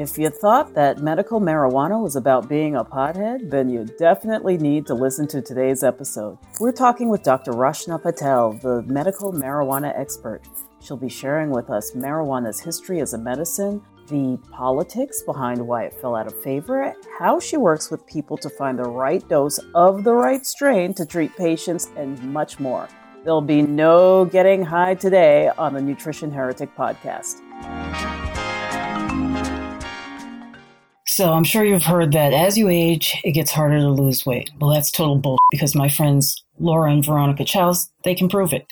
[0.00, 4.86] If you thought that medical marijuana was about being a pothead, then you definitely need
[4.86, 6.38] to listen to today's episode.
[6.58, 7.52] We're talking with Dr.
[7.52, 10.40] Rachna Patel, the medical marijuana expert.
[10.80, 16.00] She'll be sharing with us marijuana's history as a medicine, the politics behind why it
[16.00, 20.02] fell out of favor, how she works with people to find the right dose of
[20.02, 22.88] the right strain to treat patients, and much more.
[23.22, 27.42] There'll be no getting high today on the Nutrition Heretic podcast.
[31.12, 34.48] So I'm sure you've heard that as you age, it gets harder to lose weight.
[34.60, 38.64] Well, that's total bull because my friends Laura and Veronica Chows, they can prove it.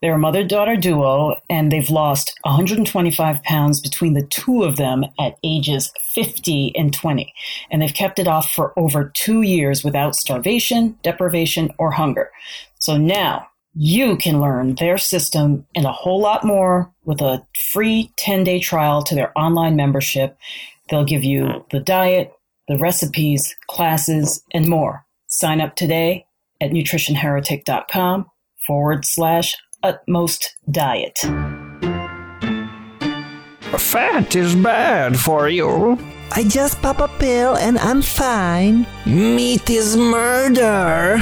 [0.00, 5.36] They're a mother-daughter duo and they've lost 125 pounds between the two of them at
[5.44, 7.30] ages 50 and 20.
[7.70, 12.30] And they've kept it off for over two years without starvation, deprivation, or hunger.
[12.78, 18.10] So now you can learn their system and a whole lot more with a free
[18.16, 20.38] 10 day trial to their online membership
[20.88, 22.32] They'll give you the diet,
[22.68, 25.04] the recipes, classes, and more.
[25.26, 26.26] Sign up today
[26.60, 28.26] at nutritionheretic.com
[28.66, 31.18] forward slash utmost diet.
[33.78, 35.98] Fat is bad for you.
[36.30, 38.86] I just pop a pill and I'm fine.
[39.06, 41.18] Meat is murder.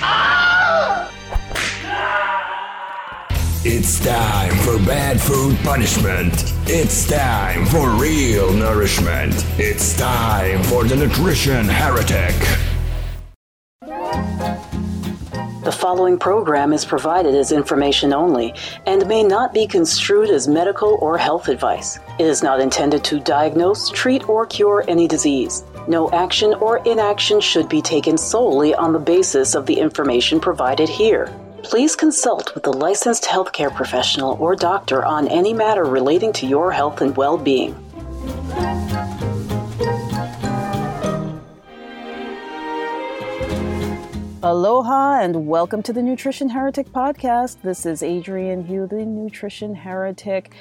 [0.00, 1.12] Ah!
[3.70, 6.32] It's time for bad food punishment.
[6.66, 9.44] It's time for real nourishment.
[9.58, 12.34] It's time for the nutrition heretic.
[15.64, 18.54] The following program is provided as information only
[18.86, 21.98] and may not be construed as medical or health advice.
[22.18, 25.62] It is not intended to diagnose, treat, or cure any disease.
[25.86, 30.88] No action or inaction should be taken solely on the basis of the information provided
[30.88, 31.30] here.
[31.62, 36.70] Please consult with a licensed healthcare professional or doctor on any matter relating to your
[36.70, 37.74] health and well being.
[44.40, 47.62] Aloha and welcome to the Nutrition Heretic podcast.
[47.62, 50.54] This is Adrienne Hew, the Nutrition Heretic.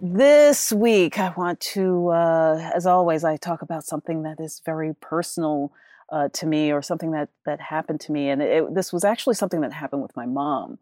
[0.00, 4.94] This week, I want to, uh, as always, I talk about something that is very
[4.94, 5.72] personal
[6.12, 8.28] uh, to me or something that that happened to me.
[8.28, 10.78] And it, this was actually something that happened with my mom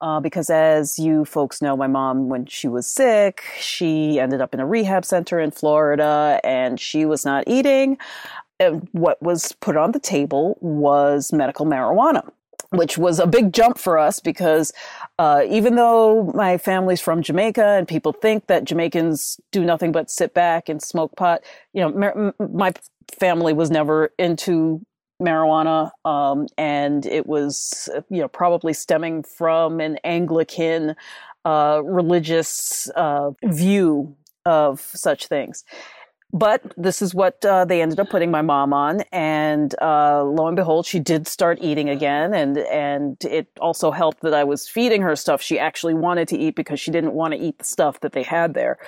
[0.00, 4.54] uh, because as you folks know my mom when she was sick she ended up
[4.54, 7.98] in a rehab center in florida and she was not eating.
[8.58, 12.30] And what was put on the table was medical marijuana
[12.72, 14.72] which was a big jump for us because
[15.18, 20.08] uh, even though my family's from Jamaica and people think that Jamaicans do nothing but
[20.08, 21.42] sit back and smoke pot,
[21.72, 22.72] you know, my
[23.18, 24.84] family was never into
[25.20, 30.96] marijuana, um, and it was you know probably stemming from an Anglican
[31.44, 35.64] uh, religious uh, view of such things.
[36.32, 40.46] But this is what uh, they ended up putting my mom on, and uh, lo
[40.46, 44.68] and behold, she did start eating again, and and it also helped that I was
[44.68, 47.64] feeding her stuff she actually wanted to eat because she didn't want to eat the
[47.64, 48.78] stuff that they had there.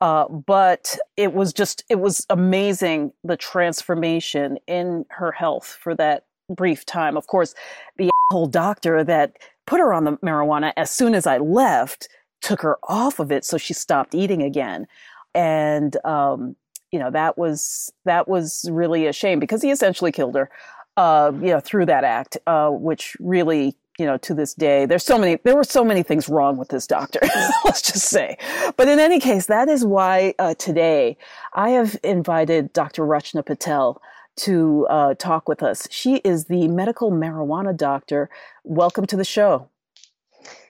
[0.00, 6.24] Uh, but it was just, it was amazing the transformation in her health for that
[6.50, 7.16] brief time.
[7.16, 7.54] Of course,
[7.96, 9.36] the whole doctor that
[9.66, 12.08] put her on the marijuana as soon as I left
[12.42, 13.44] took her off of it.
[13.44, 14.86] So she stopped eating again.
[15.34, 16.56] And, um,
[16.92, 20.50] you know, that was, that was really a shame because he essentially killed her,
[20.96, 25.04] uh, you know, through that act, uh, which really you know, to this day, there's
[25.04, 27.20] so many, there were so many things wrong with this doctor,
[27.64, 28.36] let's just say.
[28.76, 31.16] But in any case, that is why uh, today
[31.54, 33.02] I have invited Dr.
[33.02, 34.00] Rachna Patel
[34.36, 35.88] to uh, talk with us.
[35.90, 38.28] She is the medical marijuana doctor.
[38.64, 39.70] Welcome to the show.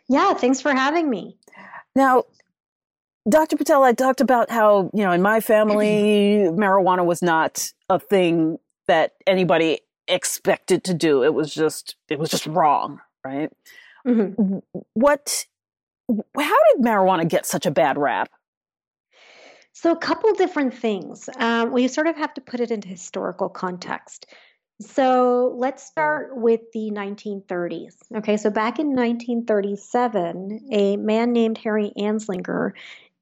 [0.09, 1.37] Yeah, thanks for having me.
[1.97, 2.25] Now,
[3.29, 3.57] Dr.
[3.57, 5.85] Patel, I talked about how, you know, in my family,
[6.53, 11.25] marijuana was not a thing that anybody expected to do.
[11.25, 13.51] It was just, it was just wrong right?
[14.07, 14.59] Mm-hmm.
[14.95, 15.47] What,
[16.09, 16.15] how
[16.75, 18.31] did marijuana get such a bad rap?
[19.73, 21.29] So, a couple different things.
[21.37, 24.27] Um, we sort of have to put it into historical context.
[24.81, 27.95] So, let's start with the 1930s.
[28.17, 32.73] Okay, so back in 1937, a man named Harry Anslinger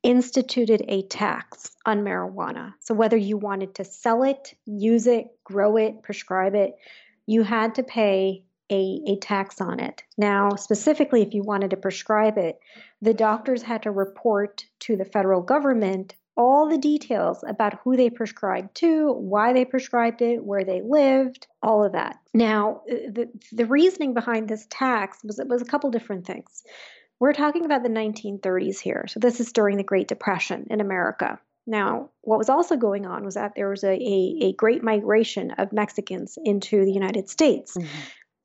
[0.05, 2.75] instituted a tax on marijuana.
[2.79, 6.77] So, whether you wanted to sell it, use it, grow it, prescribe it,
[7.27, 10.03] you had to pay a, a tax on it.
[10.17, 12.59] Now, specifically, if you wanted to prescribe it,
[13.03, 18.11] the doctors had to report to the federal government all the details about who they
[18.11, 22.19] prescribed to, why they prescribed it, where they lived, all of that.
[22.33, 26.65] Now, the, the reasoning behind this tax was it was a couple different things.
[27.21, 29.07] We're talking about the 1930s here.
[29.09, 31.39] So this is during the Great Depression in America.
[31.67, 35.53] Now, what was also going on was that there was a, a, a great migration
[35.53, 37.77] of Mexicans into the United States.
[37.77, 37.89] Mm-hmm.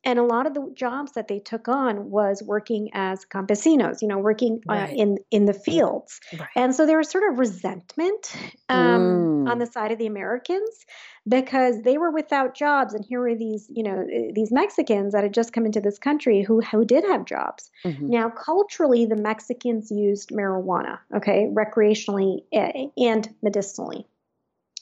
[0.06, 4.08] And a lot of the jobs that they took on was working as campesinos, you
[4.08, 6.20] know, working uh, in in the fields.
[6.40, 6.48] Right.
[6.56, 8.34] And so there was sort of resentment
[8.70, 9.50] um, Mm.
[9.52, 10.86] on the side of the Americans
[11.28, 15.24] because they were without jobs, and here were these, you know, eh, these Mexicans that
[15.24, 17.70] had just come into this country who who did have jobs.
[17.86, 18.02] Mhm.
[18.10, 24.06] Now, culturally, the Mexicans used marijuana, okay, recreationally eh, and medicinally.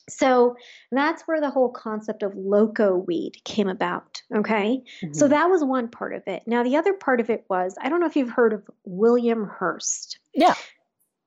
[0.09, 0.55] So
[0.91, 4.81] that's where the whole concept of loco weed came about, okay?
[5.13, 5.29] So Mhm.
[5.31, 6.43] that was one part of it.
[6.47, 9.47] Now, the other part of it was I don't know if you've heard of William
[9.47, 10.19] Hearst.
[10.33, 10.53] Yeah.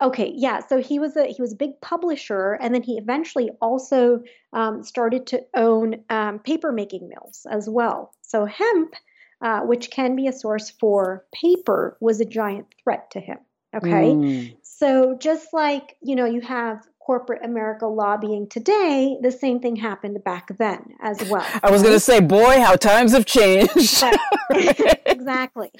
[0.02, 0.60] Okay, yeah.
[0.66, 4.22] So he was a he was a big publisher, and then he eventually also
[4.54, 8.14] um, started to own um, paper making mills as well.
[8.22, 8.94] So hemp,
[9.42, 13.38] uh, which can be a source for paper, was a giant threat to him.
[13.76, 14.56] Okay, Mm.
[14.80, 20.22] So just like you know you have corporate America lobbying today, the same thing happened
[20.24, 21.44] back then as well.
[21.62, 23.74] I was going to say, boy, how times have changed.
[25.06, 25.72] exactly.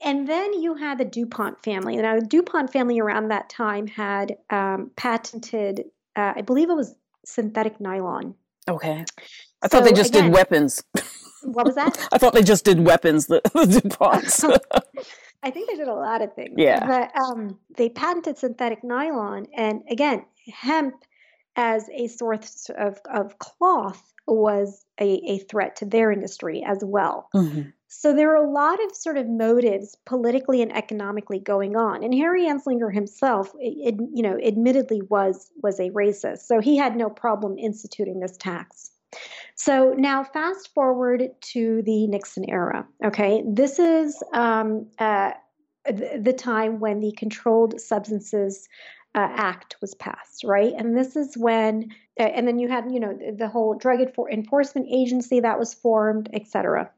[0.00, 1.96] And then you had the DuPont family.
[1.96, 6.94] Now, the DuPont family around that time had um, patented, uh, I believe it was
[7.24, 8.36] synthetic nylon.
[8.68, 9.04] okay.
[9.60, 10.84] I thought they just again- did weapons.
[11.42, 12.08] What was that?
[12.12, 15.04] I thought they just did weapons, the, the DuPonts.
[15.42, 16.54] I think they did a lot of things.
[16.56, 16.86] Yeah.
[16.86, 19.46] But um, they patented synthetic nylon.
[19.56, 20.94] And again, hemp
[21.56, 27.28] as a source of, of cloth was a, a threat to their industry as well.
[27.34, 27.72] Mhm.
[27.88, 32.04] So there are a lot of sort of motives politically and economically going on.
[32.04, 36.40] And Harry Anslinger himself, it, you know, admittedly was was a racist.
[36.40, 38.90] So he had no problem instituting this tax.
[39.58, 42.86] So now fast forward to the Nixon era.
[43.04, 45.32] Okay, this is um, uh,
[45.84, 48.68] the, the time when the Controlled Substances
[49.16, 50.72] uh, Act was passed, right?
[50.78, 51.90] And this is when,
[52.20, 55.58] uh, and then you had, you know, the, the whole Drug Enfor- Enforcement Agency that
[55.58, 56.90] was formed, et cetera.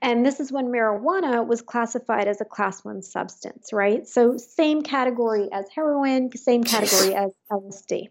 [0.00, 4.06] And this is when marijuana was classified as a class one substance, right?
[4.06, 8.08] So, same category as heroin, same category as LSD.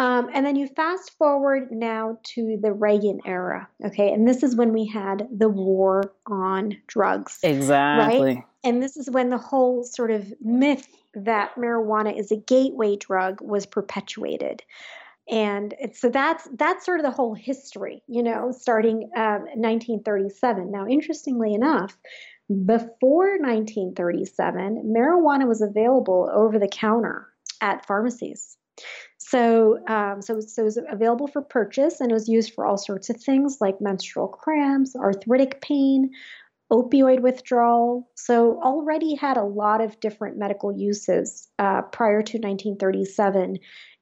[0.00, 4.10] Um, and then you fast forward now to the Reagan era, okay?
[4.14, 7.38] And this is when we had the war on drugs.
[7.42, 8.42] Exactly.
[8.64, 13.42] And this is when the whole sort of myth that marijuana is a gateway drug
[13.42, 14.62] was perpetuated.
[15.28, 20.70] And so that's that's sort of the whole history, you know, starting um, 1937.
[20.70, 21.94] Now, interestingly enough,
[22.48, 27.28] before 1937, marijuana was available over the counter
[27.60, 28.56] at pharmacies.
[29.18, 32.76] So, um, so, so it was available for purchase, and it was used for all
[32.76, 36.10] sorts of things like menstrual cramps, arthritic pain,
[36.72, 38.08] opioid withdrawal.
[38.14, 43.58] So already had a lot of different medical uses uh, prior to 1937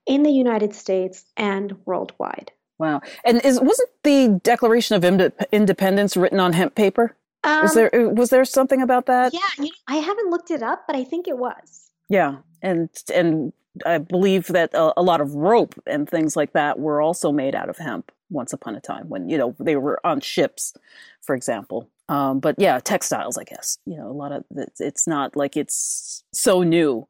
[0.06, 2.52] in the United States and worldwide.
[2.78, 3.00] Wow.
[3.24, 7.16] And is wasn't the Declaration of Inde- Independence written on hemp paper?
[7.44, 9.32] Um, Is there was there something about that?
[9.32, 11.90] Yeah, you know, I haven't looked it up, but I think it was.
[12.08, 13.52] Yeah, and and
[13.86, 17.54] I believe that a, a lot of rope and things like that were also made
[17.54, 20.74] out of hemp once upon a time when you know they were on ships,
[21.22, 21.88] for example.
[22.08, 23.78] Um, but yeah, textiles, I guess.
[23.84, 24.44] You know, a lot of
[24.78, 27.06] it's, not like it's so new,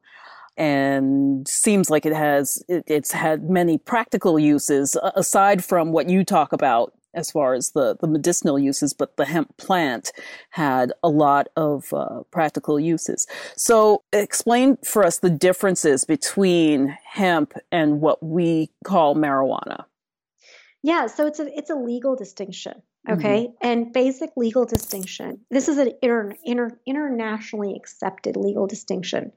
[0.57, 6.23] and seems like it has it, it's had many practical uses aside from what you
[6.23, 10.11] talk about as far as the, the medicinal uses, but the hemp plant
[10.51, 13.27] had a lot of uh, practical uses.
[13.55, 19.85] So, explain for us the differences between hemp and what we call marijuana.
[20.81, 25.41] Yeah, so it's a it's a legal distinction, okay, and basic legal distinction.
[25.51, 29.33] This is an inter, inter, internationally accepted legal distinction,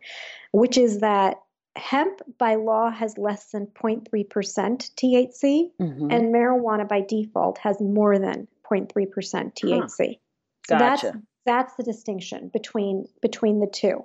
[0.53, 1.39] which is that
[1.77, 6.13] hemp by law has less than 0.3% THC, Mhm.
[6.13, 10.21] and marijuana by default has more than 0.3% THC.
[10.67, 11.23] So that's Gotcha.
[11.45, 14.05] that's the distinction between between the two.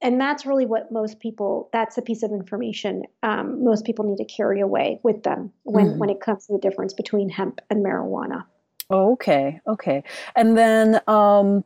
[0.00, 4.16] And that's really what most people that's a piece of information um, most people need
[4.16, 5.98] to carry away with them when Mhm.
[5.98, 8.44] when it comes to the difference between hemp and marijuana.
[8.90, 10.02] Okay, okay.
[10.34, 11.64] And then, um,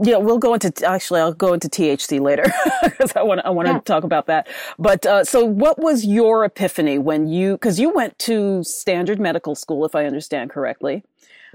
[0.00, 2.44] yeah, we'll go into actually, I'll go into THC later
[2.82, 3.78] because I want I want Yeah.
[3.78, 4.48] to talk about that.
[4.78, 9.54] But uh, so, what was your epiphany when you because you went to standard medical
[9.54, 11.04] school, if I understand correctly?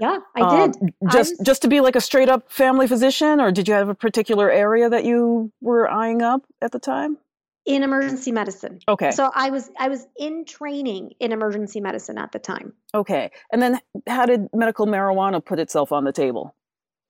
[0.00, 0.94] Yeah, I Um, did.
[1.12, 3.94] Just just to be like a straight up family physician, or did you have a
[3.94, 7.18] particular area that you were eyeing up at the time?
[7.66, 8.78] in emergency medicine.
[8.86, 12.74] Okay, So I was I was in training in emergency medicine at the time.
[12.92, 13.30] okay.
[13.50, 16.54] And then, how did medical marijuana put itself on the table?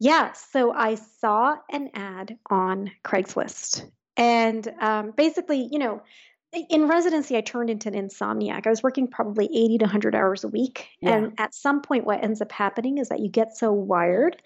[0.00, 3.90] Yeah, so I saw an ad on Craigslist.
[4.16, 6.02] And um, basically, you know,
[6.52, 8.66] in residency, I turned into an insomniac.
[8.66, 10.88] I was working probably 80 to 100 hours a week.
[11.00, 11.16] Yeah.
[11.16, 14.40] And at some point, what ends up happening is that you get so wired,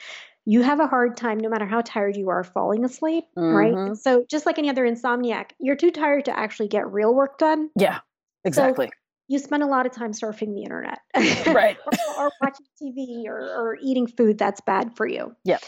[0.46, 3.76] you have a hard time, no matter how tired you are, falling asleep, right?
[3.76, 3.96] Mhm.
[3.98, 7.70] So, just like any other insomniac, you're too tired to actually get real work done.
[7.76, 8.00] Yeah,
[8.44, 8.90] exactly.
[9.28, 11.00] You spend a lot of time surfing the internet,
[11.46, 11.76] Right.
[11.86, 15.36] or, or watching TV or, or eating food that's bad for you.
[15.44, 15.58] Yeah.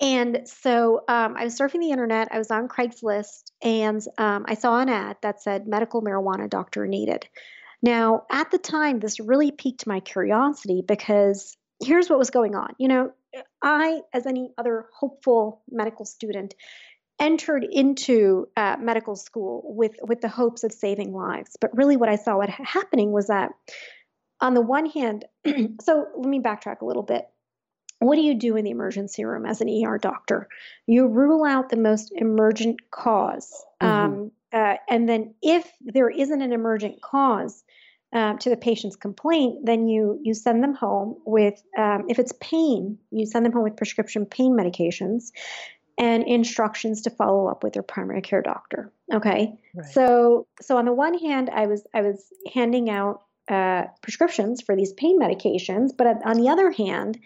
[0.00, 2.28] And so um, I was surfing the internet.
[2.30, 6.86] I was on Craigslist, and um, I saw an ad that said medical marijuana doctor
[6.86, 7.26] needed.
[7.82, 12.74] Now, at the time, this really piqued my curiosity because here's what was going on.
[12.78, 13.12] You know,
[13.62, 16.54] I, as any other hopeful medical student,
[17.18, 21.56] entered into uh, medical school with with the hopes of saving lives.
[21.60, 23.52] But really, what I saw what happening was that,
[24.40, 25.24] on the one hand,
[25.80, 27.26] so let me backtrack a little bit.
[27.98, 30.48] What do you do in the emergency room as an ER doctor?
[30.86, 33.86] You rule out the most emergent cause, Mhm.
[33.86, 37.64] um, uh, and then if there isn't an emergent cause,
[38.12, 42.32] um, to the patient's complaint, then you you send them home with um, if it's
[42.40, 45.32] pain, you send them home with prescription pain medications
[45.98, 48.92] and instructions to follow up with their primary care doctor.
[49.12, 49.86] Okay, Right.
[49.92, 54.74] so so on the one hand, I was I was handing out uh, prescriptions for
[54.76, 57.18] these pain medications, but on the other hand,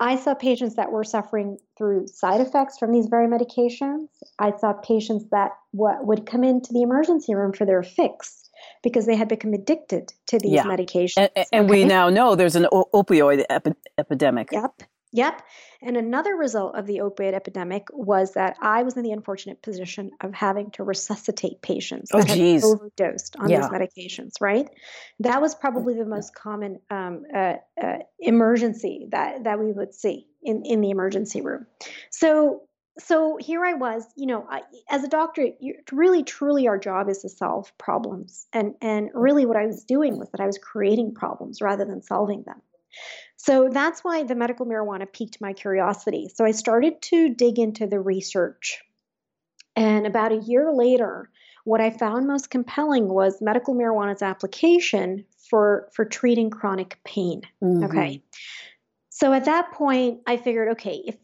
[0.00, 4.06] I saw patients that were suffering through side effects from these very medications.
[4.38, 8.48] I saw patients that w- would come into the emergency room for their fix
[8.82, 10.64] because they had become addicted to these Yeah.
[10.64, 11.28] medications.
[11.34, 14.50] and, and we now know there's an opioid epi- epidemic.
[14.52, 14.82] Yep.
[15.12, 15.42] Yep.
[15.82, 20.10] And another result of the opioid epidemic was that I was in the unfortunate position
[20.20, 22.64] of having to resuscitate patients Oh, that had geez.
[22.64, 23.60] overdosed on Yeah.
[23.60, 24.68] these medications, right?
[25.20, 30.26] That was probably the most common um, uh, uh, emergency that, that we would see
[30.42, 31.66] in, in the emergency room.
[32.10, 32.62] So
[33.00, 37.08] so here I was, you know, I, as a doctor, you, really, truly, our job
[37.08, 40.58] is to solve problems, and and really, what I was doing was that I was
[40.58, 42.60] creating problems rather than solving them.
[43.36, 46.30] So that's why the medical marijuana piqued my curiosity.
[46.34, 48.82] So I started to dig into the research.
[49.76, 51.30] And about a year later,
[51.64, 57.42] what I found most compelling was medical marijuana's application for, for treating chronic pain.
[57.62, 57.84] Mhm.
[57.84, 58.22] Okay.
[59.10, 61.16] So at that point, I figured, okay, if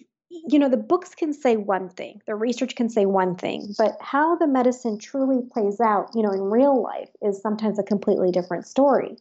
[0.49, 3.97] you know, the books can say one thing, the research can say one thing, but
[4.01, 8.33] how the medicine truly plays out, you know, in real life is sometimes a completely
[8.33, 9.17] different story.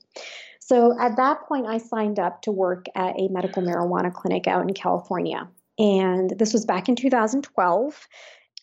[0.65, 4.61] So at that point, I signed up to work at a medical marijuana clinic out
[4.61, 5.45] in California.
[5.77, 8.07] And this was back in 2012.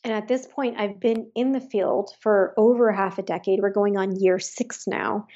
[0.02, 3.60] And at this point, I've been in the field for over half a decade.
[3.60, 5.26] We're going on year six now.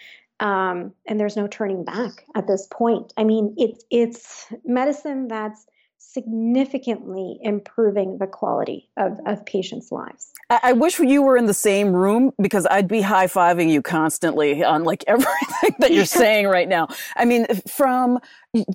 [0.41, 3.13] Um, and there's no turning back at this point.
[3.19, 5.67] I mean, it's it's medicine that's
[6.15, 10.31] significantly improving the quality of, of patients' lives.
[10.49, 13.83] I, I wish you were in the same room because I'd be high fiving you
[13.83, 16.89] constantly on like everything that you're saying right now.
[17.17, 18.21] I mean, from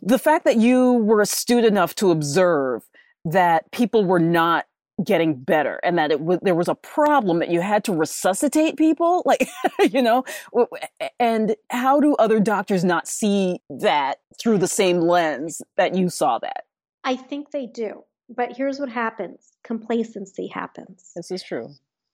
[0.01, 2.83] the fact that you were astute enough to observe
[3.25, 4.65] that people were not
[5.03, 8.75] getting better and that it was there was a problem that you had to resuscitate
[8.75, 9.47] people like
[9.91, 10.25] you know
[11.19, 16.37] and how do other doctors not see that through the same lens that you saw
[16.37, 16.65] that
[17.03, 18.03] I think they do.
[18.29, 21.11] But here's what happens complacency happens.
[21.15, 21.69] this is true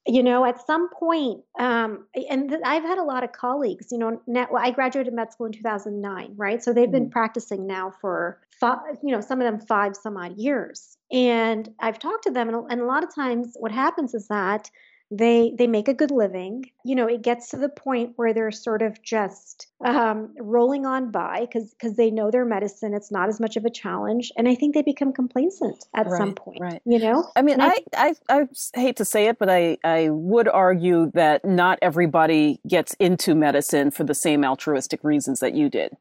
[0.08, 3.98] You know, at some point, um, and th- I've had a lot of colleagues, you
[3.98, 6.64] know, net, well, I graduated med school in 2009, right?
[6.64, 10.38] So they've been practicing now for, five, you know, some of them five some odd
[10.38, 10.98] years.
[11.12, 14.70] And I've talked to them, and, and a lot of times what happens is that
[15.12, 18.52] they they make a good living you know it gets to the point where they're
[18.52, 23.30] sort of just um, rolling on by because because they know their medicine it's not
[23.30, 26.82] as much of a challenge and i think they become complacent at some point right.
[26.86, 31.12] you know I mean, I I hate to say it, but I, I would argue
[31.14, 35.96] that not everybody gets into medicine for the same altruistic reasons that you did.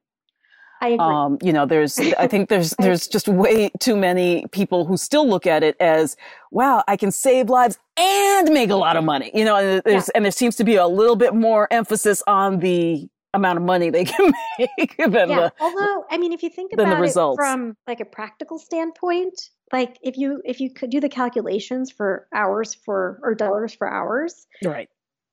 [0.81, 4.85] I agree Um, you know, there's, I think there's, there's just way too many people
[4.85, 6.16] who still look at it as,
[6.50, 9.31] wow, I can save lives and make a lot of money.
[9.35, 12.61] You know, and there's, and there seems to be a little bit more emphasis on
[12.61, 16.49] the amount of money they can make than yeah the, although i mean if you
[16.49, 21.00] think about it from like a practical standpoint like if you if you could do
[21.00, 24.88] the calculations for hours for or dollars for hours right.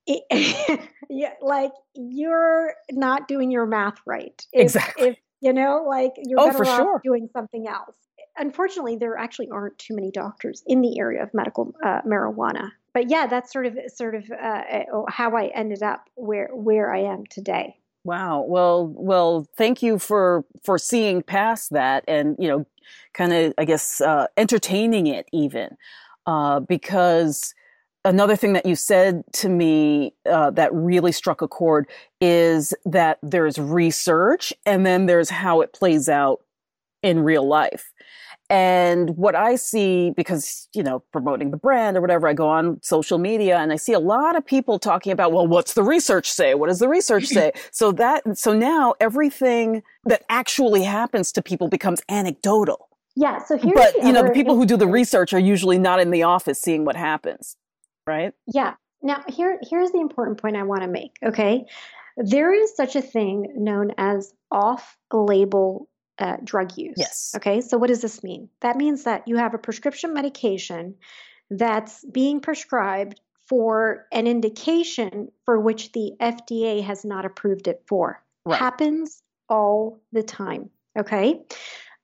[0.06, 0.80] it,
[1.10, 4.44] yeah, like you're not doing your math right.
[4.52, 5.08] If, Exactly.
[5.08, 7.02] If you know, like you're Oh, better off sure.
[7.04, 7.96] doing something else.
[8.38, 12.70] Unfortunately, there actually aren't too many doctors in the area of medical uh, marijuana.
[12.94, 16.94] But yeah, that's sort of sort of uh, uh, how I ended up where where
[16.94, 17.76] I am today.
[18.04, 18.44] Wow.
[18.48, 22.66] Well, well, thank you for for seeing past that and, you know,
[23.14, 25.76] kind of I guess uh entertaining it even.
[26.26, 27.54] Uh because
[28.04, 31.86] another thing that you said to me uh, that really struck a chord
[32.20, 36.40] is that there's research and then there's how it plays out
[37.02, 37.92] in real life.
[38.50, 42.80] And what I see, because, you know, promoting the brand or whatever, I go on
[42.82, 46.30] social media and I see a lot of people talking about, well, what's the research
[46.30, 46.54] say?
[46.54, 47.52] What does the research say?
[47.72, 52.90] so that, so now everything that actually happens to people becomes anecdotal.
[53.16, 53.42] Yeah.
[53.44, 56.10] So here's but you know, the people who do the research are usually not in
[56.10, 57.56] the office seeing what happens,
[58.06, 58.32] right?
[58.46, 58.74] Yeah.
[59.02, 61.16] Now here here's the important point I want to make.
[61.24, 61.66] Okay,
[62.16, 66.94] there is such a thing known as off-label uh, drug use.
[66.96, 67.32] Yes.
[67.36, 67.60] Okay.
[67.60, 68.48] So what does this mean?
[68.60, 70.94] That means that you have a prescription medication
[71.50, 78.22] that's being prescribed for an indication for which the FDA has not approved it for.
[78.44, 78.58] Right.
[78.58, 80.70] Happens all the time.
[80.98, 81.42] Okay.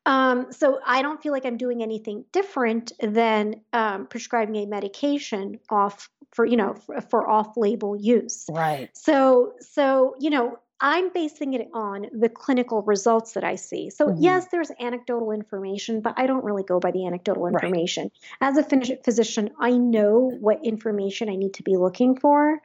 [0.08, 5.60] Um, so I don't feel like I'm doing anything different than um, prescribing a medication
[5.68, 8.46] off for you know for, for off-label use.
[8.50, 8.88] Right.
[8.94, 13.90] So so you know I'm basing it on the clinical results that I see.
[13.90, 14.22] So mm-hmm.
[14.22, 18.10] yes, there's anecdotal information, but I don't really go by the anecdotal information.
[18.40, 18.48] Right.
[18.48, 22.60] As a physician, I know what information I need to be looking for.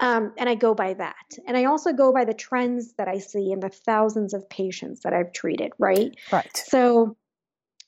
[0.00, 1.38] Um, and I go by that.
[1.46, 5.00] And I also go by the trends that I see in the thousands of patients
[5.02, 6.16] that I've treated, right?
[6.32, 6.50] Right.
[6.66, 7.16] So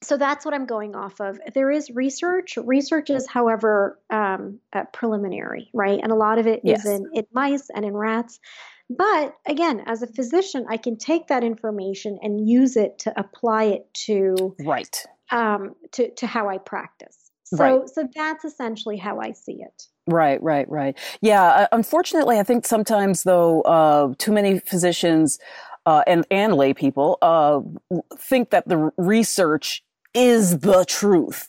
[0.03, 1.41] so that's what I'm going off of.
[1.55, 2.59] There is research.
[2.59, 5.99] Research is, however, um, uh, preliminary, right?
[6.03, 6.85] And a lot of it yes.
[6.85, 8.39] is in, in mice and in rats.
[8.91, 13.65] But again, as a physician, I can take that information and use it to apply
[13.65, 17.26] it to right um, to to how I practice.
[17.47, 17.89] So right.
[17.89, 19.85] so that's essentially how I see it.
[20.09, 20.99] Right, right, right.
[21.21, 21.69] Yeah.
[21.71, 25.39] Unfortunately, I think sometimes though, uh, too many physicians
[25.85, 27.61] uh, and and lay people uh,
[28.19, 31.49] think that the research is the truth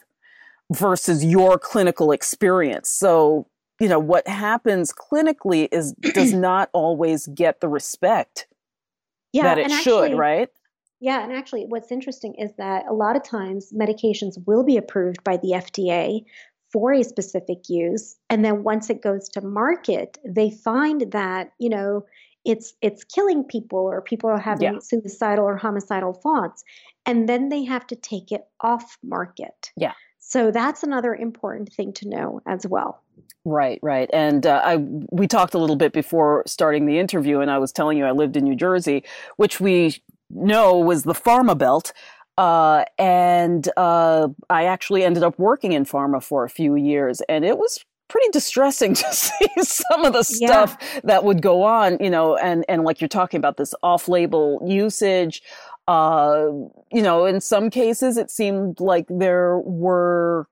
[0.71, 2.89] versus your clinical experience.
[2.89, 3.47] So
[3.79, 8.47] you know what happens clinically is does not always get the respect
[9.33, 10.49] yeah, that it should, right?
[10.99, 15.23] Yeah, and actually, what's interesting is that a lot of times medications will be approved
[15.23, 16.23] by the FDA
[16.73, 21.69] for a specific use and then once it goes to market they find that you
[21.69, 22.05] know
[22.43, 24.79] it's it's killing people or people are having yeah.
[24.81, 26.65] suicidal or homicidal thoughts
[27.07, 29.71] and then they have to take it off market.
[29.75, 29.93] Yeah.
[30.19, 33.01] So that's another important thing to know as well.
[33.45, 34.75] Right, right, and uh, I
[35.09, 38.11] we talked a little bit before starting the interview, and I was telling you I
[38.11, 39.05] lived in New Jersey,
[39.37, 41.93] which we know was the pharma belt,
[42.37, 47.43] uh, and uh, I actually ended up working in pharma for a few years, and
[47.43, 50.99] it was pretty distressing to see some of the stuff yeah.
[51.03, 55.41] that would go on, you know, and and like you're talking about this off-label usage.
[55.87, 56.47] Uh,
[56.91, 60.47] you know, in some cases, it seemed like there were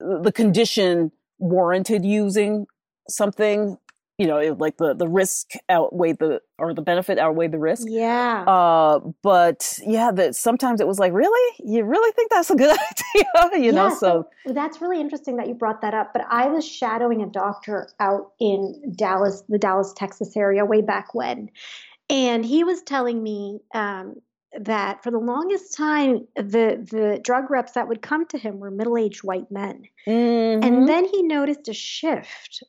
[0.00, 2.66] the condition warranted using
[3.08, 3.78] something
[4.20, 7.86] you know, like the the risk outweighed the or the benefit outweighed the risk.
[7.88, 8.44] Yeah.
[8.46, 12.70] Uh, but yeah, that sometimes it was like, really, you really think that's a good
[13.14, 13.58] idea?
[13.58, 14.28] you yeah, know, so.
[14.46, 16.12] so that's really interesting that you brought that up.
[16.12, 21.14] But I was shadowing a doctor out in Dallas, the Dallas, Texas area, way back
[21.14, 21.48] when,
[22.10, 23.60] and he was telling me.
[23.72, 24.16] Um,
[24.58, 28.68] that for the longest time the the drug reps that would come to him were
[28.68, 30.64] middle-aged white men mm-hmm.
[30.64, 32.64] and then he noticed a shift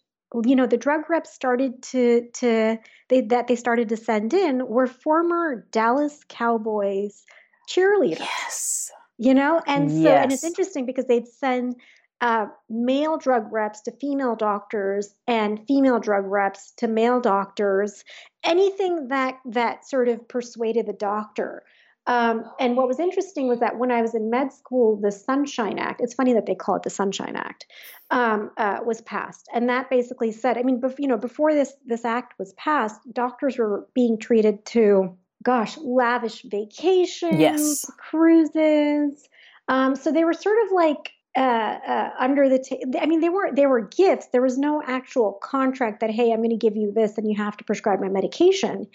[0.46, 2.78] you know the drug reps started to to
[3.10, 7.24] they that they started to send in were former Dallas Cowboys
[7.70, 8.20] cheerleaders.
[8.20, 8.92] Yes.
[9.18, 10.24] You know, and so yes.
[10.24, 11.76] and it's interesting because they'd send
[12.22, 18.04] uh, male drug reps to female doctors and female drug reps to male doctors.
[18.44, 21.64] Anything that that sort of persuaded the doctor
[22.08, 25.78] um, and what was interesting was that when I was in med school, the Sunshine
[25.78, 27.68] Act, it's funny that they call it the Sunshine Act,
[28.10, 29.48] um, uh, was passed.
[29.54, 33.00] And that basically said, I mean, bef- you know, before this, this act was passed,
[33.14, 37.86] doctors were being treated to, gosh, lavish vacations, yes.
[37.98, 39.30] cruises.
[39.68, 43.30] Um, so they were sort of like uh, uh, under the ta- I mean they
[43.30, 44.28] were they were gifts.
[44.34, 47.38] There was no actual contract that hey I'm going to give you this and you
[47.38, 48.88] have to prescribe my medication.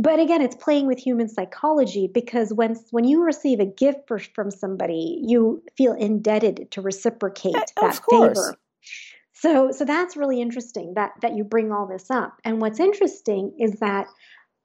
[0.00, 4.18] But again, it's playing with human psychology because when when you receive a gift for,
[4.18, 8.56] from somebody, you feel indebted to reciprocate uh, that favor.
[9.34, 12.38] So so that's really interesting that that you bring all this up.
[12.44, 14.06] And what's interesting is that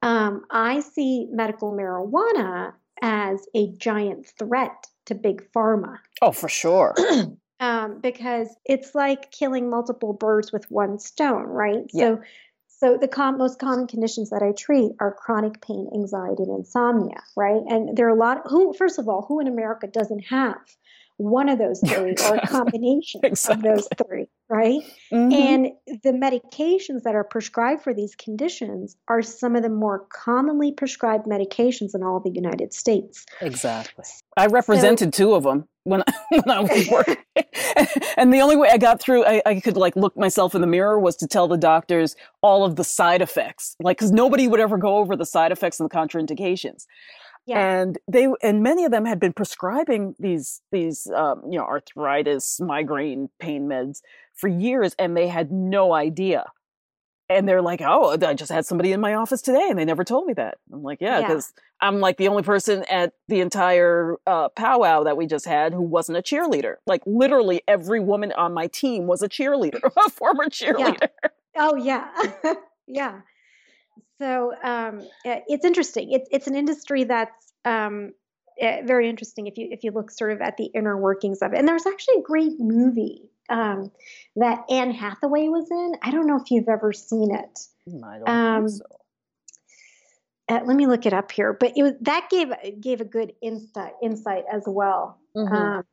[0.00, 2.72] um, I see medical marijuana
[3.02, 5.98] as a giant threat to big pharma.
[6.22, 6.94] Oh, for sure.
[7.60, 11.84] um, because it's like killing multiple birds with one stone, right?
[11.92, 12.04] Yeah.
[12.04, 12.22] So
[12.78, 17.22] so the com- most common conditions that I treat are chronic pain, anxiety, and insomnia,
[17.36, 17.62] right?
[17.68, 18.42] And there are a lot.
[18.46, 20.56] Who, first of all, who in America doesn't have
[21.18, 23.70] one of those three or a combination exactly.
[23.70, 24.26] of those three?
[24.48, 24.80] right?
[25.12, 25.32] Mhm.
[25.32, 25.66] And
[26.02, 31.26] the medications that are prescribed for these conditions are some of the more commonly prescribed
[31.26, 33.24] medications in all the United States.
[33.40, 34.04] Exactly.
[34.36, 37.16] I represented two of them when I, when I was working,
[38.16, 40.66] and the only way I got through, I, I could like look myself in the
[40.66, 44.60] mirror, was to tell the doctors all of the side effects, like because nobody would
[44.60, 46.86] ever go over the side effects and the contraindications.
[47.46, 47.80] Yeah.
[47.80, 52.60] And they and many of them had been prescribing these these um, you know arthritis,
[52.60, 54.00] migraine, pain meds
[54.34, 56.46] for years, and they had no idea.
[57.28, 60.04] And they're like, "Oh, I just had somebody in my office today, and they never
[60.04, 61.28] told me that." I'm like, "Yeah, Yeah.
[61.80, 65.82] I'm like the only person at the entire uh, powwow that we just had who
[65.82, 66.76] wasn't a cheerleader.
[66.86, 71.08] Like literally every woman on my team was a cheerleader, a former cheerleader.
[71.56, 72.08] Oh yeah,
[72.86, 73.20] yeah.
[74.20, 76.12] So um, it's interesting.
[76.12, 78.12] It's it's an industry that's um,
[78.58, 81.52] eh, very interesting if you if you look sort of at the inner workings of
[81.52, 81.58] it.
[81.58, 83.90] And there's actually a great movie um,
[84.36, 85.92] that Anne Hathaway was in.
[86.02, 87.58] I don't know if you've ever seen it.
[87.90, 88.96] Hmm, I don't Um, think so.
[90.48, 91.52] Uh, let me look it up here.
[91.52, 92.48] But it was that gave
[92.80, 95.18] gave a good insight insight as well.
[95.36, 95.52] Mhm.
[95.52, 95.84] Um,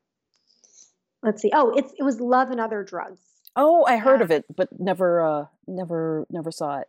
[1.23, 1.51] let's see.
[1.53, 3.19] Oh, it's it was Love and Other Drugs.
[3.55, 4.23] oh, I heard yeah.
[4.25, 6.87] of it, but never, uh, never, never saw it.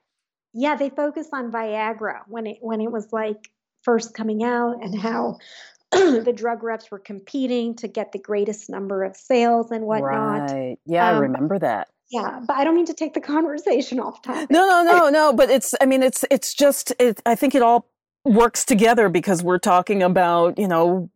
[0.54, 3.50] yeah, they focus on Viagra when it when it was like
[3.82, 5.38] first coming out and how
[5.92, 10.50] the drug reps were competing to get the greatest number of sales and whatnot.
[10.50, 10.78] Right?
[10.86, 11.88] Yeah, I Um, remember that.
[12.14, 14.50] Yeah, but I don't mean to take the conversation off topic.
[14.50, 15.32] No, no, no, no.
[15.32, 17.88] But it's, I mean, it's, it's just, it, I think it all
[18.24, 21.10] works together because we're talking about, you know,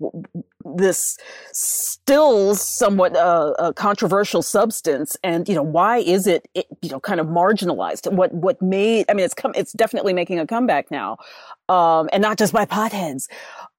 [0.77, 1.17] this
[1.53, 5.17] still somewhat uh, a controversial substance.
[5.25, 8.13] And, you know, why is it, it, you know, kind of marginalized?
[8.13, 11.17] What, what made, I mean, it's come, it's definitely making a comeback now.
[11.71, 13.29] Um, and not just by potheads.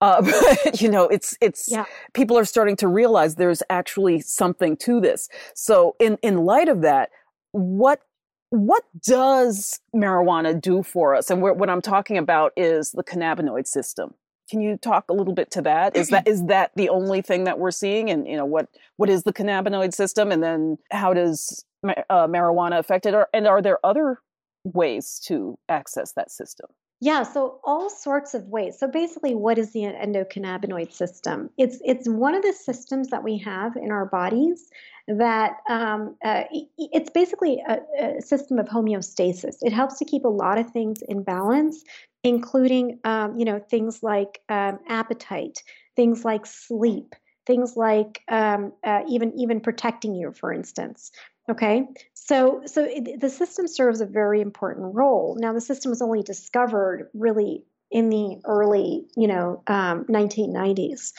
[0.02, 0.22] Uh,
[0.64, 1.86] but, you know, it's, it's, Yeah.
[2.14, 5.30] people are starting to realize there's actually something to this.
[5.54, 7.10] So in, in light of that,
[7.52, 8.02] what
[8.50, 11.30] what does marijuana do for us?
[11.30, 14.14] And what I'm talking about is the cannabinoid system.
[14.50, 15.96] Can you talk a little bit to that?
[15.96, 18.10] Is that is that the only thing that we're seeing?
[18.10, 20.32] And you know what what is the cannabinoid system?
[20.32, 23.14] And then how does uh, marijuana affect it?
[23.14, 24.20] Or, and are there other
[24.64, 26.70] ways to access that system?
[27.02, 28.78] Yeah, so all sorts of ways.
[28.78, 31.50] So basically, what is the endocannabinoid system?
[31.58, 34.70] It's it's one of the systems that we have in our bodies
[35.18, 36.44] that um, uh,
[36.78, 39.58] it's basically a, a system of homeostasis.
[39.62, 41.84] It helps to keep a lot of things in balance,
[42.24, 45.64] including um, you know things like um, appetite,
[45.96, 47.16] things like sleep,
[47.48, 51.12] things like um, uh, even even protecting you, for instance.
[51.50, 55.36] Okay, so so it, the system serves a very important role.
[55.40, 61.14] Now the system was only discovered really in the early, you know, um, 1990s.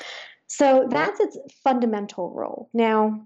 [0.47, 2.69] So that's its fundamental role.
[2.73, 3.25] Now,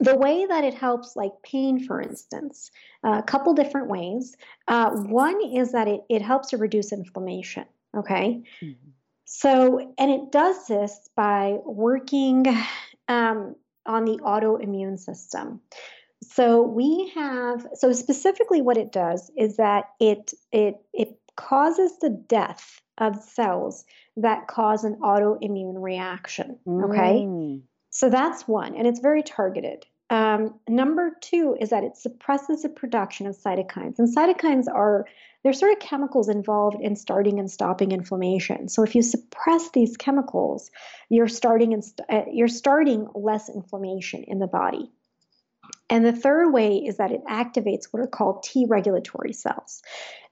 [0.00, 2.70] the way that it helps, like pain, for instance,
[3.04, 4.34] uh, a couple different ways.
[4.66, 7.66] Uh, one is that it, it helps to reduce inflammation.
[7.96, 8.42] Okay.
[9.26, 12.46] So, and it does this by working
[13.08, 13.54] um,
[13.86, 15.60] on the autoimmune system.
[16.22, 22.10] So we have so specifically what it does is that it it it causes the
[22.10, 23.84] death of cells
[24.16, 26.58] that cause an autoimmune reaction.
[26.68, 27.24] Okay.
[27.24, 27.62] Mm.
[27.90, 29.86] So that's one, and it's very targeted.
[30.10, 35.06] Um, number two is that it suppresses the production of cytokines, and cytokines are
[35.42, 38.68] they're sort of chemicals involved in starting and stopping inflammation.
[38.68, 40.70] So if you suppress these chemicals,
[41.08, 44.90] you're starting and st- uh, you're starting less inflammation in the body.
[45.88, 49.82] And the third way is that it activates what are called T regulatory cells.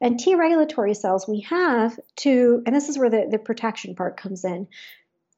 [0.01, 4.17] And T regulatory cells we have to, and this is where the, the protection part
[4.17, 4.69] comes in.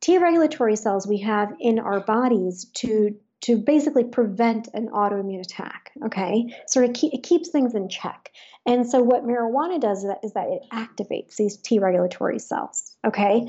[0.01, 5.93] T regulatory cells we have in our bodies to to basically prevent an autoimmune attack.
[6.05, 8.31] Okay, so it, keep, it keeps things in check.
[8.67, 12.97] And so what marijuana does is that, is that it activates these T regulatory cells.
[13.07, 13.47] Okay,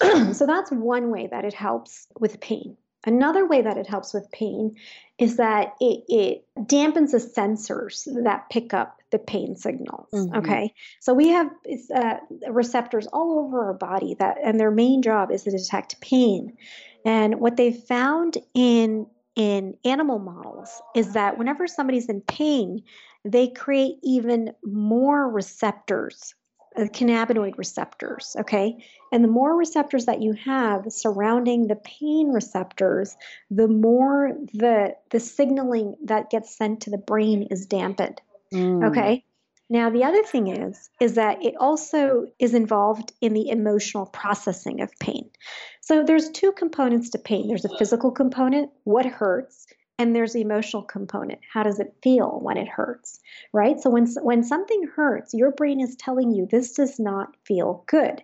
[0.32, 2.76] so that's one way that it helps with pain.
[3.06, 4.74] Another way that it helps with pain
[5.16, 10.08] is that it, it dampens the sensors that pick up the pain signals.
[10.12, 10.36] Mhm.
[10.36, 11.48] Okay, so we have
[11.94, 12.16] uh,
[12.50, 16.56] receptors all over our body that, and their main job is to detect pain.
[17.06, 22.82] And what they've found in in animal models is that whenever somebody's in pain,
[23.24, 26.34] they create even more receptors,
[26.76, 28.34] uh, cannabinoid receptors.
[28.40, 33.16] Okay, and the more receptors that you have surrounding the pain receptors,
[33.50, 38.20] the more the the signaling that gets sent to the brain is dampened.
[38.52, 38.88] Mm.
[38.88, 39.24] Okay.
[39.68, 44.80] Now the other thing is is that it also is involved in the emotional processing
[44.80, 45.30] of pain.
[45.80, 47.48] So there's two components to pain.
[47.48, 49.66] There's a physical component, what hurts,
[49.98, 51.40] and there's the emotional component.
[51.52, 53.20] How does it feel when it hurts,
[53.52, 53.80] right?
[53.80, 58.22] So when when something hurts, your brain is telling you this does not feel good,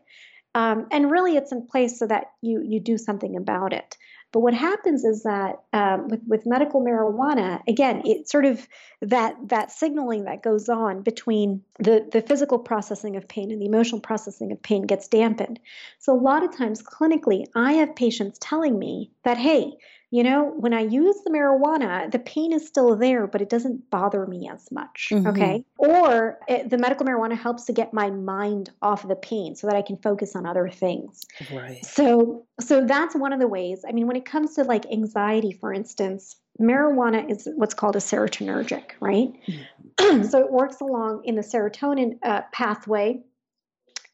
[0.55, 3.97] um, and really it's in place so that you you do something about it.
[4.33, 8.67] But what happens is that um, with with medical marijuana, again, it's sort of
[9.03, 13.67] that that signaling that goes on between the the physical processing of pain and the
[13.67, 15.61] emotional processing of pain gets dampened.
[15.99, 19.75] So a lot of times clinically, I have patients telling me that, hey,
[20.13, 23.89] you know, when I use the marijuana, the pain is still there, but it doesn't
[23.89, 25.09] bother me as much.
[25.11, 25.27] Mm-hmm.
[25.29, 25.65] Okay.
[25.79, 29.69] Or it, the medical marijuana helps to get my mind off of the pain so
[29.69, 31.23] that I can focus on other things.
[31.51, 31.83] Right.
[31.83, 33.87] So, so that's one of the ways.
[33.89, 38.01] I mean, when it comes to like anxiety, for instance, marijuana is what's called a
[38.01, 39.33] serotonergic, right?
[39.99, 40.25] Mm-hmm.
[40.29, 43.23] so it works along in the serotonin uh, pathway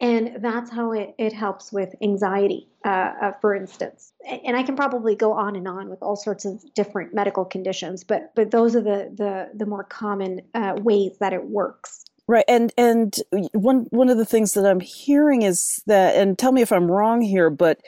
[0.00, 4.12] and that's how it, it helps with anxiety, uh, uh, for instance.
[4.44, 8.04] And I can probably go on and on with all sorts of different medical conditions,
[8.04, 12.04] but but those are the the, the more common uh, ways that it works.
[12.28, 13.16] Right, and and
[13.52, 16.90] one one of the things that I'm hearing is that, and tell me if I'm
[16.90, 17.80] wrong here, but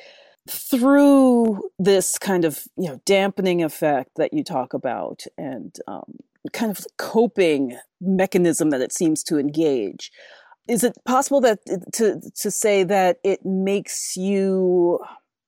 [0.49, 6.17] through this kind of you know dampening effect that you talk about, and um,
[6.53, 10.11] kind of coping mechanism that it seems to engage,
[10.71, 11.59] is it possible that
[11.95, 15.01] to to say that it makes you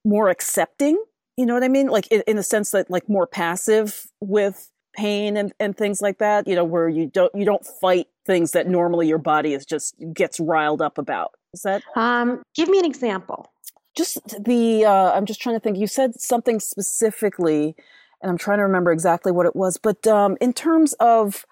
[0.05, 1.03] more accepting?
[1.37, 1.87] You know what i mean?
[1.87, 6.19] Like in, in a sense that like more passive with pain and, and things like
[6.19, 9.65] that you know where you don't you don't fight things that normally your body is
[9.65, 11.31] just gets riled up about.
[11.55, 11.83] Is that?
[11.97, 13.51] Um give me an example.
[13.97, 15.79] Just the uh i'm just trying to think.
[15.79, 17.75] You said something specifically
[18.21, 21.47] and i'm trying to remember exactly what it was but um in terms of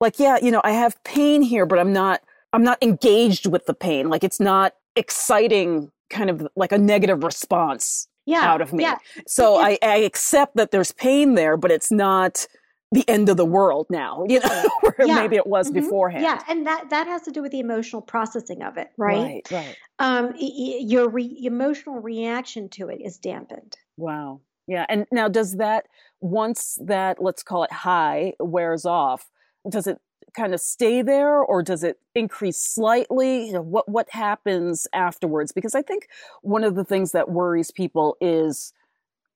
[0.00, 2.20] like yeah you know i have pain here but i'm not
[2.52, 4.08] I'm not engaged with the pain.
[4.08, 8.84] Like it's not exciting, kind of like a negative response yeah, out of me.
[8.84, 8.98] Yeah.
[9.26, 12.46] So I, I accept that there's pain there, but it's not
[12.92, 15.14] the end of the world now, you know, where yeah.
[15.16, 15.80] maybe it was mm-hmm.
[15.80, 16.22] beforehand.
[16.22, 19.42] Yeah, and that that has to do with the emotional processing of it, right?
[19.50, 19.76] Right, right.
[19.98, 23.76] Um, your re- emotional reaction to it is dampened.
[23.96, 24.40] Wow.
[24.68, 25.86] Yeah, and now does that
[26.20, 29.28] once that let's call it high wears off,
[29.68, 29.98] does it
[30.34, 33.46] kind of stay there or does it increase slightly?
[33.46, 35.52] You know, what what happens afterwards?
[35.52, 36.08] Because I think
[36.42, 38.72] one of the things that worries people is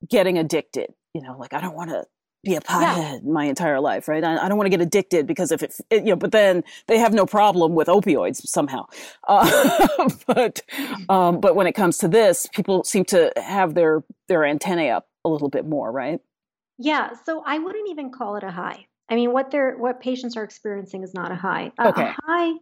[0.08, 0.92] getting addicted.
[1.14, 2.04] You know, like I don't want to
[2.46, 3.30] be a pothead yeah.
[3.30, 4.22] my entire life, right?
[4.22, 6.62] I, I don't want to get addicted because if it, it, you know, but then
[6.86, 8.86] they have no problem with opioids somehow.
[9.28, 10.62] Uh, but
[11.08, 15.08] um, but when it comes to this, people seem to have their their antennae up
[15.24, 16.20] a little bit more, right?
[16.78, 17.10] Yeah.
[17.24, 18.86] So I wouldn't even call it a high.
[19.08, 21.72] I mean, what they're what patients are experiencing is not a high.
[21.80, 22.02] Okay.
[22.02, 22.52] A high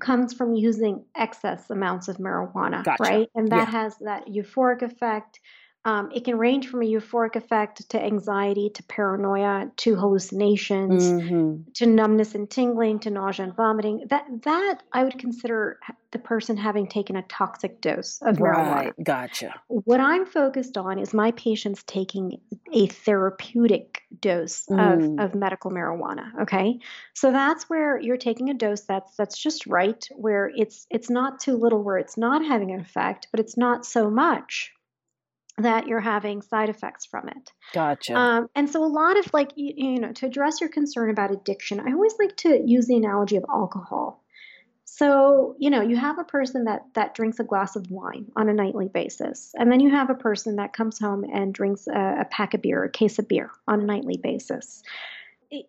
[0.00, 3.02] comes from using excess amounts of marijuana, gotcha.
[3.02, 3.28] right?
[3.34, 3.80] And that yeah.
[3.82, 5.40] has that euphoric effect.
[5.88, 11.70] Um, it can range from a euphoric effect to anxiety to paranoia to hallucinations mm-hmm.
[11.72, 14.04] to numbness and tingling to nausea and vomiting.
[14.10, 18.54] That that I would consider the person having taken a toxic dose of right.
[18.54, 18.92] marijuana.
[19.02, 19.54] Gotcha.
[19.68, 22.38] What I'm focused on is my patients taking
[22.70, 25.18] a therapeutic dose mm.
[25.18, 26.42] of, of medical marijuana.
[26.42, 26.80] Okay,
[27.14, 31.40] so that's where you're taking a dose that's that's just right, where it's it's not
[31.40, 34.74] too little, where it's not having an effect, but it's not so much
[35.58, 37.52] that you're having side effects from it.
[37.72, 38.14] Gotcha.
[38.14, 41.32] Um, and so a lot of like you, you, know to address your concern about
[41.32, 44.22] addiction, I always like to use the analogy of alcohol.
[44.84, 48.48] So you know you have a person that that drinks a glass of wine on
[48.48, 52.20] a nightly basis, and then you have a person that comes home and drinks a,
[52.20, 54.82] a pack of beer, a case of beer on a nightly basis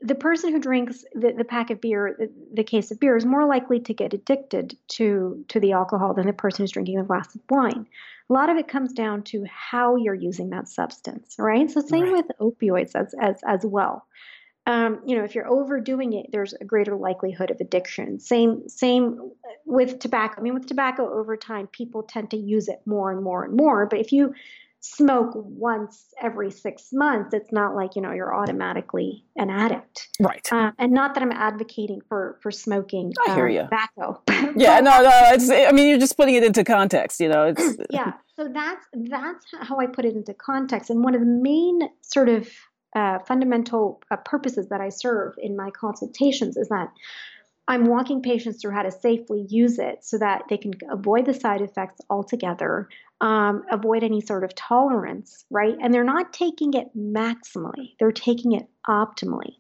[0.02, 3.26] the person who drinks the, the pack of beer, the, the, case of beer, is
[3.26, 7.04] more likely to get addicted to to the alcohol than the person who's drinking a
[7.04, 7.88] glass of wine.
[8.30, 11.70] A lot of it comes down to how you're using that substance, right?
[11.70, 12.26] So same right.
[12.26, 14.06] with opioids as as as well.
[14.66, 18.20] Um, you know, if you're overdoing it, there's a greater likelihood of addiction.
[18.20, 19.32] Same same
[19.66, 20.36] with tobacco.
[20.38, 23.56] I mean, with tobacco, over time, people tend to use it more and more and
[23.56, 23.86] more.
[23.86, 24.34] But if you
[24.82, 30.48] smoke once every six months, it's not like you know you're automatically an addict, right?
[30.52, 33.14] Uh, and not that I'm advocating for for smoking.
[33.28, 33.62] I hear um, you.
[33.64, 34.22] Tobacco.
[34.56, 35.12] yeah, no, no.
[35.34, 35.50] It's.
[35.50, 37.20] I mean, you're just putting it into context.
[37.20, 37.78] You know, it's.
[37.90, 38.14] yeah.
[38.36, 42.30] So that's that's how I put it into context, and one of the main sort
[42.30, 42.50] of
[42.96, 46.90] uh, fundamental uh, purposes that I serve in my consultations is that
[47.68, 51.36] I'm walking patients through how to safely use it so that they can avoid the
[51.36, 52.90] side effects altogether,
[53.22, 55.76] um, avoid any sort of tolerance, right?
[55.82, 59.56] And they're not taking it maximally; they're taking it optimally,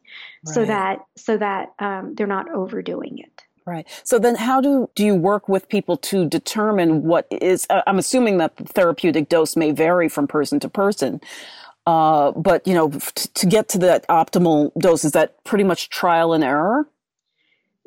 [0.45, 0.53] right.
[0.53, 3.43] so that so that um, they're not overdoing it.
[3.65, 3.87] Right.
[4.03, 7.67] So then, how do do you work with people to determine what is?
[7.69, 11.21] Uh, I'm assuming that the therapeutic dose may vary from person to person.
[11.85, 15.89] Uh, but you know, f- to get to that optimal dose, is that pretty much
[15.89, 16.87] trial and error?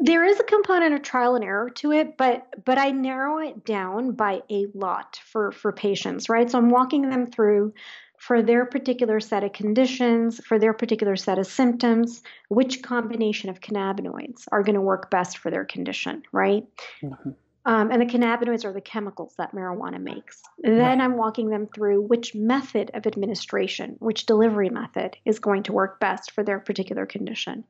[0.04, 3.64] There is a component of trial and error to it, but but I narrow it
[3.64, 6.50] down by a lot for for patients, right?
[6.50, 7.72] So I'm walking them through
[8.18, 13.60] for their particular set of conditions, for their particular set of symptoms, which combination of
[13.60, 16.64] cannabinoids are going to work best for their condition, right?
[17.02, 17.30] Mm-hmm.
[17.64, 20.42] Um, and the cannabinoids are the chemicals that marijuana makes.
[20.58, 21.00] Then.
[21.00, 26.00] I'm walking them through which method of administration, which delivery method is going to work
[26.00, 27.64] best for their particular condition.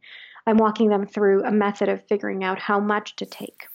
[0.46, 3.66] I'm walking them through a method of figuring out how much to take.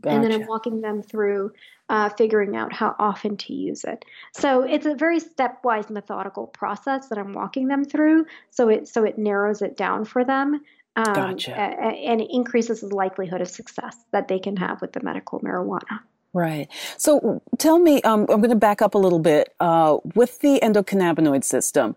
[0.00, 0.14] Gotcha.
[0.14, 1.52] And then I'm walking them through
[1.88, 4.04] uh, figuring out how often to use it.
[4.32, 8.26] So it's a very stepwise, methodical process that I'm walking them through.
[8.50, 10.60] So it so it narrows it down for them.
[10.96, 11.54] Um, gotcha.
[11.56, 16.00] and it increases the likelihood of success that they can have with the medical marijuana.
[16.32, 16.68] Right.
[16.96, 19.52] So tell me, um, I'm going to back up a little bit.
[19.60, 21.96] Uh, with the endocannabinoid system,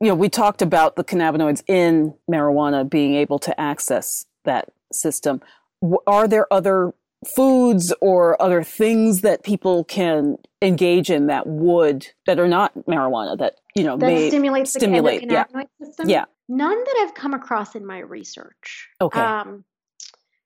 [0.00, 5.40] you know, we talked about the cannabinoids in marijuana being able to access that system.
[6.06, 6.94] Are there other
[7.34, 13.36] foods or other things that people can engage in that would that are not marijuana
[13.38, 15.44] that you know that may stimulate stimulate the yeah.
[15.82, 16.08] system?
[16.08, 18.88] Yeah, none that I've come across in my research.
[19.00, 19.20] Okay.
[19.20, 19.64] Um,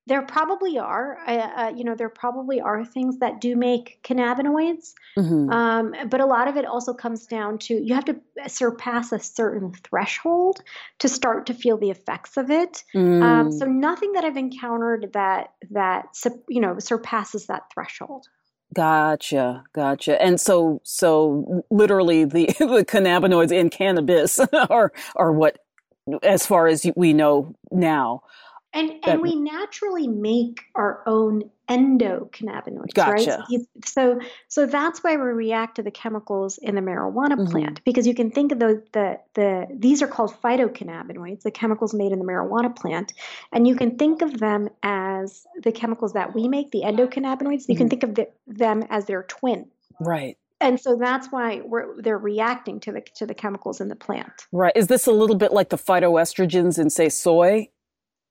[0.06, 5.50] there probably are, uh, you know, there probably are things that do make cannabinoids, mm-hmm.
[5.50, 8.16] um, but a lot of it also comes down to you have to
[8.48, 10.62] surpass a certain threshold
[10.98, 12.82] to start to feel the effects of it.
[12.94, 13.22] Um, mm.
[13.22, 16.16] Um, so nothing that I've encountered that that
[16.48, 18.26] you know surpasses that threshold.
[18.72, 20.20] Gotcha, gotcha.
[20.22, 24.38] And so, so literally, the the cannabinoids in cannabis
[24.70, 25.58] are are what,
[26.22, 28.22] as far as we know now,
[28.72, 33.44] and and we naturally make our own endocannabinoids, gotcha.
[33.50, 33.60] right?
[33.84, 37.50] So so that's why we react to the chemicals in the marijuana mm-hmm.
[37.50, 41.94] plant because you can think of the, the the these are called phytocannabinoids, the chemicals
[41.94, 43.12] made in the marijuana plant,
[43.52, 47.68] and you can think of them as the chemicals that we make, the endocannabinoids.
[47.68, 47.76] You mm-hmm.
[47.76, 49.66] can think of the, them as their twin.
[49.98, 51.62] Right and so that's why
[51.98, 54.46] they're reacting to the to the chemicals in the plant.
[54.52, 54.72] Right.
[54.76, 57.68] Is this a little bit like the phytoestrogens in say soy?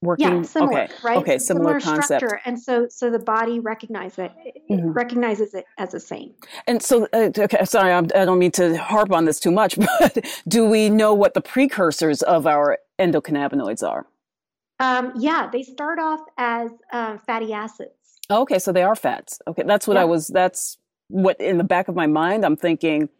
[0.02, 2.40] Working yeah, similar, okay right okay similar, similar concept structure.
[2.46, 4.32] and so so the body recognizes it,
[4.70, 4.90] mm-hmm.
[4.92, 6.32] recognizes it as the same
[6.66, 9.50] and so uh, okay sorry I'm, i do not mean to harp on this too
[9.50, 14.06] much but do we know what the precursors of our endocannabinoids are
[14.78, 17.90] um, yeah they start off as uh, fatty acids
[18.30, 20.02] okay so they are fats okay that's what yeah.
[20.02, 23.10] i was that's what in the back of my mind i'm thinking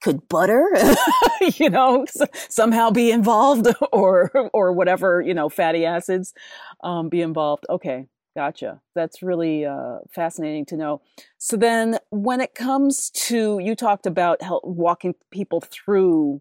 [0.00, 0.68] could butter,
[1.56, 2.06] you know,
[2.48, 6.34] somehow be involved or, or whatever, you know, fatty acids,
[6.82, 7.66] um, be involved.
[7.68, 8.06] Okay.
[8.36, 8.80] Gotcha.
[8.94, 11.02] That's really uh, fascinating to know.
[11.38, 16.40] So then, when it comes to you talked about help walking people through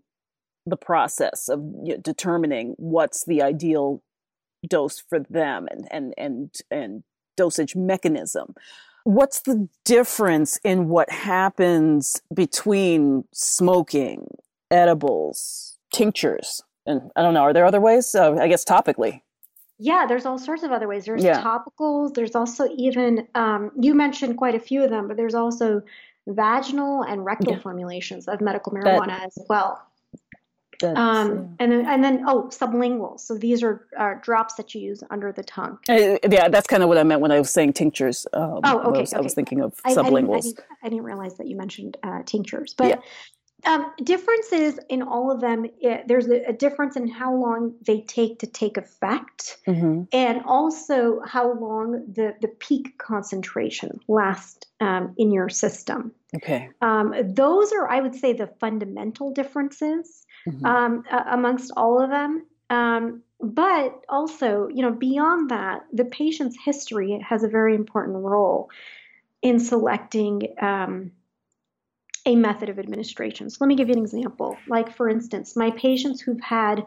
[0.68, 4.04] the process of you know, determining what's the ideal
[4.68, 7.04] dose for them and and and and
[7.36, 8.54] dosage mechanism.
[9.10, 14.28] What's the difference in what happens between smoking,
[14.70, 16.62] edibles, tinctures?
[16.86, 18.14] And I don't know, are there other ways?
[18.14, 19.22] Uh, I guess topically.
[19.80, 21.06] Yeah, there's all sorts of other ways.
[21.06, 21.42] There's yeah.
[21.42, 22.14] topicals.
[22.14, 25.82] There's also even, um, you mentioned quite a few of them, but there's also
[26.28, 27.60] vaginal and rectal yeah.
[27.62, 29.82] formulations of medical marijuana that, as well
[30.84, 35.04] um, and then and then oh sublingual so these are uh, drops that you use
[35.10, 37.74] under the tongue uh, yeah that's kind of what i meant when i was saying
[37.74, 39.20] tinctures um, oh okay I was, okay.
[39.20, 41.98] I was thinking of I, sublinguals I didn't, didn't, I didn't, realize that you mentioned
[42.04, 42.96] uh, tinctures but yeah.
[43.66, 45.66] Um, differences in all of them.
[45.82, 50.04] It, there's a, a, difference in how long they take to take effect, mm-hmm.
[50.14, 56.14] and also how long the the peak concentration lasts um, in your system.
[56.36, 56.70] Okay.
[56.82, 60.66] Um, those are, I would say, the fundamental differences mm-hmm.
[60.66, 62.46] um, uh, amongst all of them.
[62.70, 68.70] Um, but also, you know, beyond that, the patient's history has a very important role
[69.42, 71.12] in selecting um,
[72.26, 73.50] a method of administration.
[73.50, 74.58] So let me give you an example.
[74.68, 76.86] Like, for instance, my patients who've had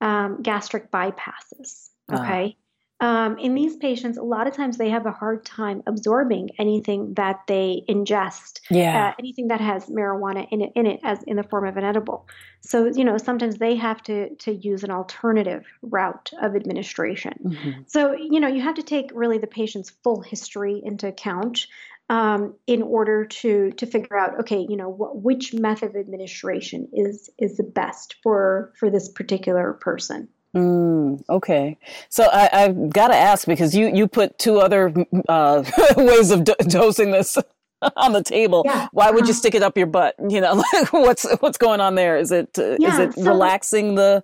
[0.00, 2.22] um, gastric bypasses, ah.
[2.22, 2.56] okay?
[3.02, 7.14] Um, in these patients, a lot of times they have a hard time absorbing anything
[7.14, 9.08] that they ingest, yeah.
[9.08, 11.82] Uh, anything that has marijuana in it, in it as in the form of an
[11.82, 12.28] edible.
[12.60, 17.34] So you know sometimes they have to to use an alternative route of administration.
[17.44, 17.80] Mm-hmm.
[17.88, 21.66] So you know you have to take really the patient's full history into account
[22.08, 26.88] um, in order to to figure out okay you know what, which method of administration
[26.92, 30.28] is is the best for for this particular person.
[30.54, 31.78] Mm, okay,
[32.10, 34.92] so I, have got to ask because you you put two other
[35.28, 35.64] uh,
[35.96, 37.38] ways of do- dosing this.
[37.96, 38.62] on the table.
[38.64, 38.86] Yeah.
[38.92, 39.38] Why would you Uh-huh.
[39.40, 40.14] stick it up your butt?
[40.28, 42.16] You know, like what's what's going on there?
[42.16, 44.22] Is it uh, is it so- relaxing the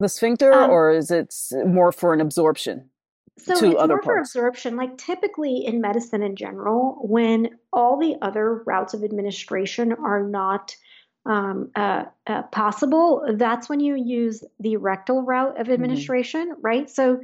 [0.00, 1.32] the sphincter, Um, or is it
[1.64, 2.90] more for an absorption?
[3.38, 4.74] So to it's other more for absorption.
[4.76, 10.74] Like typically in medicine in general, when all the other routes of administration are not
[11.26, 15.60] um, uh, uh, possible, that's when you use the rectal route Mm-hmm.
[15.60, 16.88] of administration, right?
[16.88, 17.20] So,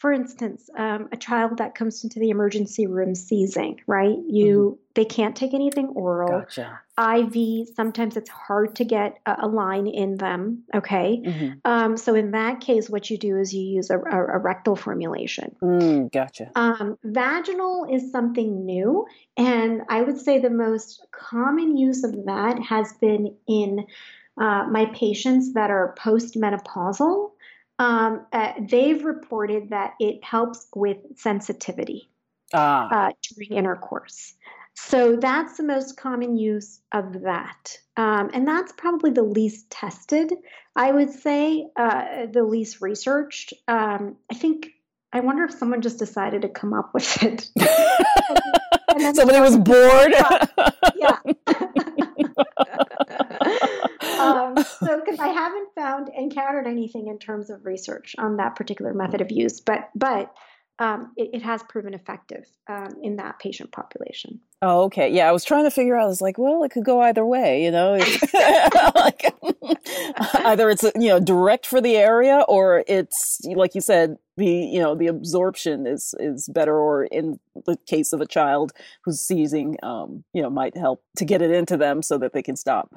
[0.00, 4.16] for instance, um, a child that comes into the emergency room seizing, right?
[4.26, 6.30] You they can't take anything oral.
[6.30, 6.40] Mm-hmm.
[6.40, 6.80] Gotcha.
[6.98, 7.68] IV.
[7.76, 10.64] Sometimes it's hard to get a, a line in them.
[10.74, 11.22] Okay.
[11.24, 11.60] Mhm.
[11.66, 14.74] Um, so in that case, what you do is you use a, a, a rectal
[14.74, 15.54] formulation.
[15.62, 16.50] Mm, gotcha.
[16.54, 22.58] Um, vaginal is something new, and I would say the most common use of that
[22.62, 23.84] has been in
[24.40, 27.32] uh, my patients that are postmenopausal.
[27.80, 32.10] Um, uh, they've reported that it helps with sensitivity
[32.52, 34.34] Ah, uh, during intercourse.
[34.74, 37.78] So that's the most common use of that.
[37.96, 40.32] Um, and that's probably the least tested,
[40.74, 43.52] I would say, uh, the least researched.
[43.68, 44.68] Um, I think,
[45.12, 47.50] I wonder if someone just decided to come up with it.
[49.14, 50.12] somebody was bored.
[50.96, 51.18] yeah.
[54.18, 56.10] um, so, because I haven't found
[56.40, 60.32] encountered anything in terms of research on that particular method of use, but but
[60.78, 64.40] um, it, it has proven effective um, in that patient population.
[64.62, 65.12] Oh, okay.
[65.12, 66.04] Yeah, I was trying to figure out.
[66.04, 67.98] I was like, well, it could go either way, you know.
[68.94, 69.34] Like,
[70.34, 74.80] either it's you know direct for the area, or it's like you said, the you
[74.80, 78.72] know the absorption is is better, or in the case of a child
[79.04, 82.42] who's seizing, um, you know, might help to get it into them so that they
[82.42, 82.94] can stop.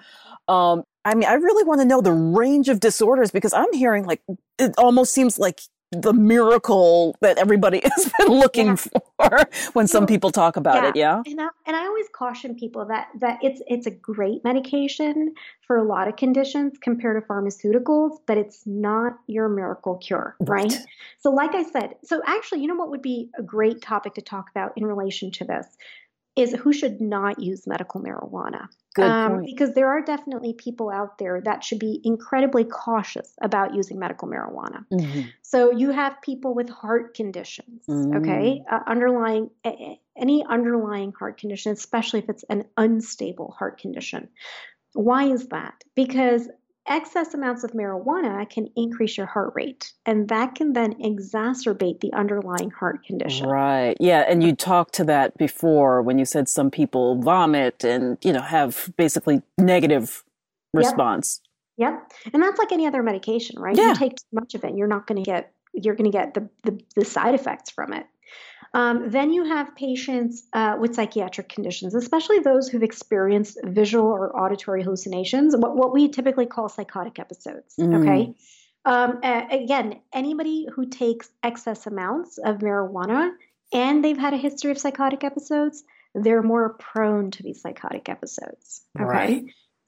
[1.06, 4.22] I mean, I really want to know the range of disorders because I'm hearing like
[4.58, 8.76] it almost seems like the miracle that everybody has been looking Yeah.
[8.76, 10.90] for when some people talk about yeah.
[10.90, 10.96] it.
[10.96, 11.22] Yeah.
[11.26, 15.34] And I, and I always caution people that that it's it's a great medication
[15.68, 20.64] for a lot of conditions compared to pharmaceuticals, but it's not your miracle cure, right?
[20.72, 20.78] Right.
[21.20, 24.22] So, like I said, so actually, you know what would be a great topic to
[24.22, 25.68] talk about in relation to this
[26.36, 28.68] is who should not use medical marijuana.
[28.96, 29.46] Good Um, point.
[29.48, 34.28] because there are definitely people out there that should be incredibly cautious about using medical
[34.28, 34.86] marijuana.
[34.92, 35.26] Mhm.
[35.42, 39.50] So you have people with heart conditions, okay, uh, underlying
[40.16, 44.30] any underlying heart condition, especially if it's an unstable heart condition.
[44.94, 45.84] Why is that?
[45.96, 46.48] Because
[46.88, 52.14] excess amounts of marijuana can increase your heart rate, and that can then exacerbate the
[52.14, 53.48] underlying heart condition.
[53.48, 53.96] Right.
[54.00, 54.26] Yeah.
[54.28, 58.42] And you talked to that before when you said some people vomit and, you know,
[58.42, 60.24] have basically negative
[60.74, 61.42] response.
[61.78, 62.12] Yep.
[62.34, 63.76] And that's like any other medication, right?
[63.76, 63.90] Yeah.
[63.90, 66.36] You take too much of it, you're not going to get you're going to get
[66.36, 68.06] the, the the side effects from it.
[68.76, 74.36] Um, then you have patients uh, with psychiatric conditions, especially those who've experienced visual or
[74.36, 77.76] auditory hallucinations, what, what we typically call psychotic episodes.
[77.80, 78.02] Mm.
[78.02, 78.36] Okay.
[78.86, 83.32] Um, again, anybody who takes excess amounts of marijuana
[83.72, 85.84] and they've had a history of psychotic episodes,
[86.16, 88.84] they're more prone to these psychotic episodes.
[89.00, 89.06] Okay.
[89.06, 89.44] Right.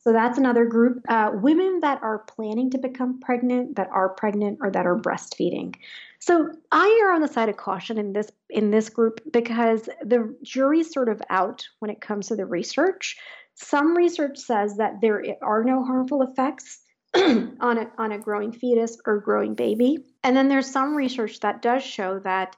[0.06, 1.04] So that's another group.
[1.10, 5.76] Uh, women that are planning to become pregnant, that are pregnant, or that are breastfeeding.
[6.20, 10.36] So I err on the side of caution in this in this group because the
[10.44, 13.18] jury's sort of out when it comes to the research.
[13.56, 16.82] Some research says that there are no harmful effects
[17.16, 21.64] on a on a growing fetus or growing baby, and then there's some research that
[21.64, 22.56] does show that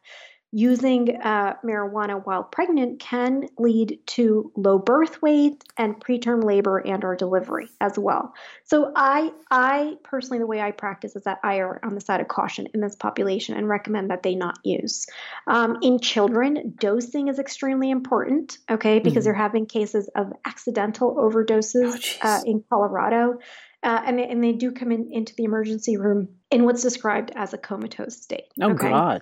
[0.51, 7.03] using uh, marijuana while pregnant can lead to low birth weight and preterm labor and
[7.03, 8.33] or delivery as well.
[8.63, 12.21] So I I personally the way I practice is that I are on the side
[12.21, 15.05] of caution in this population and recommend that they not use.
[15.47, 19.25] Um, in children, dosing is extremely important, okay, because Mhm.
[19.25, 23.39] they're having cases of accidental overdoses Oh, uh, in Colorado.
[23.83, 27.31] Uh, and, they, and they do come in into the emergency room in what's described
[27.35, 28.45] as a comatose state.
[28.61, 28.89] Oh, okay?
[28.89, 29.21] God.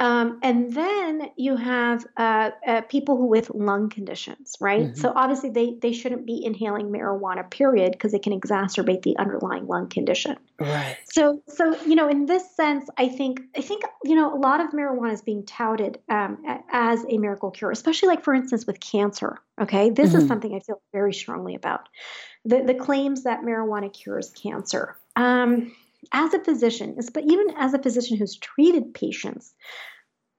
[0.00, 4.86] Um, and then you have uh, uh, people who with lung conditions, right?
[4.86, 4.96] Mhm.
[4.96, 9.66] So obviously they they shouldn't be inhaling marijuana, period, because it can exacerbate the underlying
[9.66, 10.36] lung condition.
[10.60, 10.96] Right.
[11.10, 14.60] So so you know, in this sense, I think I think you know a lot
[14.60, 16.38] of marijuana is being touted um,
[16.70, 19.38] as a miracle cure, especially like for instance with cancer.
[19.60, 20.18] Okay, this Mhm.
[20.18, 21.88] is something I feel very strongly about.
[22.44, 24.96] The the claims that marijuana cures cancer.
[25.16, 25.72] Um,
[26.12, 29.54] as a physician, is- but even as a physician who's treated patients,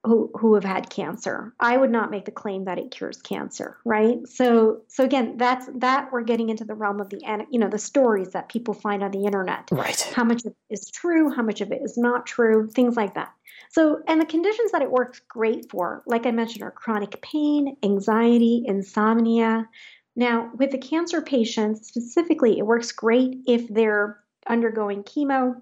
[0.05, 1.53] who, who have had cancer.
[1.59, 4.25] I would not make the claim that it cures cancer, right?
[4.27, 7.19] So so again, that's that we're getting into the realm of the
[7.51, 9.67] you know the stories that people find on the internet.
[9.71, 9.99] Right.
[10.15, 13.15] How much of it is true, how much of it is not true, things like
[13.15, 13.33] that.
[13.71, 17.75] So and the conditions that it works great for, like I mentioned, are chronic pain,
[17.83, 19.67] anxiety, insomnia.
[20.15, 24.19] Now, with the cancer patients specifically, it works great if they're
[24.49, 25.61] undergoing chemo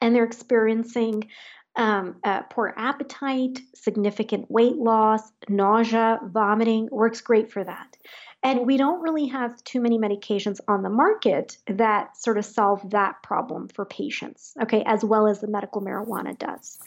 [0.00, 1.28] and they're experiencing
[1.76, 7.96] um, uh, poor appetite, significant weight loss, nausea, vomiting works great for that.
[8.42, 12.90] And we don't really have too many medications on the market that sort of solve
[12.90, 16.78] that problem for patients, okay, as well as the medical marijuana does.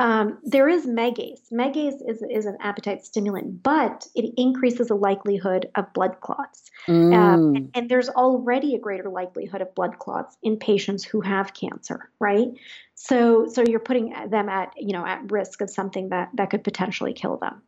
[0.00, 1.52] Um, there is Megace.
[1.52, 6.70] Megace is, is an appetite stimulant, but it increases the likelihood of blood clots.
[6.88, 7.14] Mm.
[7.14, 11.52] Um, and, and, there's already a greater likelihood of blood clots in patients who have
[11.52, 12.48] cancer, right?
[12.94, 16.64] So, so you're putting them at, you know, at risk of something that, that could
[16.64, 17.60] potentially kill them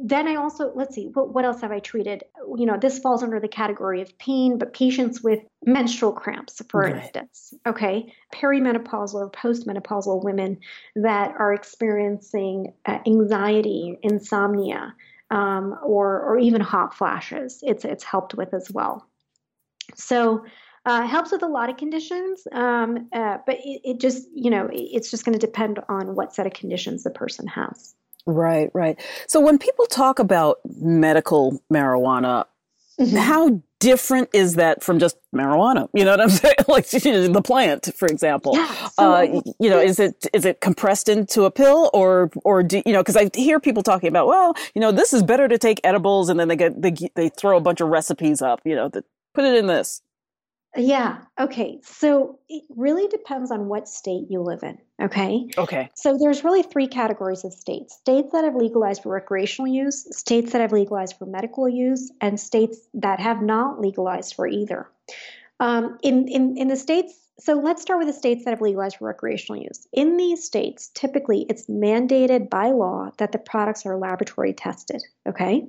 [0.00, 2.24] then I also, let's see, what, what else have I treated?
[2.56, 6.82] You know, this falls under the category of pain, but patients with menstrual cramps, for
[6.82, 6.96] right.
[6.96, 10.58] instance, okay, perimenopausal or postmenopausal women
[10.96, 14.94] that are experiencing uh, anxiety, insomnia,
[15.30, 19.06] um, or, or even hot flashes, it's, it's helped with as well.
[19.94, 20.44] So,
[20.84, 24.68] uh, helps with a lot of conditions, um, uh, but it, it, just, you know,
[24.72, 27.94] it's just going to depend on what set of conditions the person has.
[28.26, 29.00] Right, right.
[29.26, 32.44] So when people talk about medical marijuana,
[33.00, 33.16] mm-hmm.
[33.16, 35.88] how different is that from just marijuana?
[35.92, 36.54] You know what I'm saying?
[36.68, 38.54] like the plant, for example.
[38.54, 42.62] Yeah, so, uh, you know, is it is it compressed into a pill or or
[42.62, 43.00] do you know?
[43.00, 46.28] Because I hear people talking about, well, you know, this is better to take edibles,
[46.28, 48.60] and then they get they they throw a bunch of recipes up.
[48.64, 49.04] You know, that
[49.34, 50.00] put it in this.
[50.76, 51.18] Yeah.
[51.38, 51.80] Okay.
[51.82, 54.78] So it really depends on what state you live in.
[55.02, 55.48] Okay.
[55.58, 55.90] Okay.
[55.94, 60.52] So there's really three categories of states states that have legalized for recreational use, states
[60.52, 64.88] that have legalized for medical use, and states that have not legalized for either.
[65.60, 68.96] Um, in, in, in the states, so let's start with the states that have legalized
[68.96, 69.88] for recreational use.
[69.92, 75.02] In these states, typically it's mandated by law that the products are laboratory tested.
[75.26, 75.66] Okay.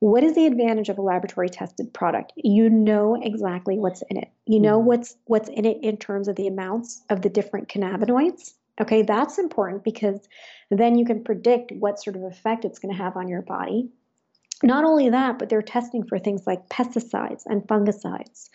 [0.00, 2.32] What is the advantage of a laboratory tested product?
[2.36, 4.28] You know exactly what's in it.
[4.46, 4.88] You know mm-hmm.
[4.88, 8.54] what's what's in it in terms of the amounts of the different cannabinoids.
[8.80, 10.20] Okay, that's important because
[10.70, 13.88] then you can predict what sort of effect it's going to have on your body.
[14.62, 18.50] Not only that, but they're testing for things like pesticides and fungicides.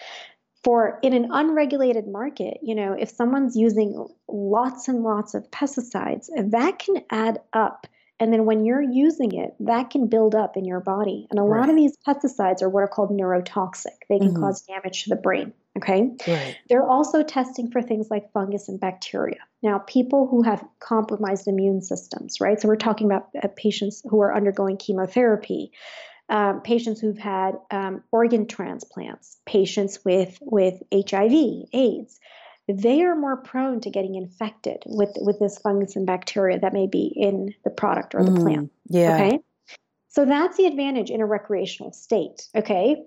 [0.64, 6.28] For in an unregulated market, you know, if someone's using lots and lots of pesticides,
[6.52, 7.86] that can add up
[8.24, 11.28] and then when you're using it, that can build up in your body.
[11.30, 11.60] And a right.
[11.60, 13.98] lot of these pesticides are what are called neurotoxic.
[14.08, 14.40] They can mm-hmm.
[14.40, 15.52] cause damage to the brain.
[15.78, 16.10] Okay.
[16.26, 16.56] Right.
[16.70, 19.40] They're also testing for things like fungus and bacteria.
[19.64, 22.62] Now, people who have compromised immune systems, right?
[22.62, 25.72] So we're talking about uh, patients who are undergoing chemotherapy.
[26.30, 32.20] Um, patients who've had um, organ transplants, patients with with HIV, AIDS,
[32.68, 36.88] they are more prone to getting infected with with this fungus and bacteria that may
[36.88, 38.72] be in the product or the mm, plant.
[38.88, 39.16] Yeah.
[39.16, 39.40] Okay.
[40.08, 42.48] So that's the advantage in a recreational state.
[42.56, 43.04] Okay.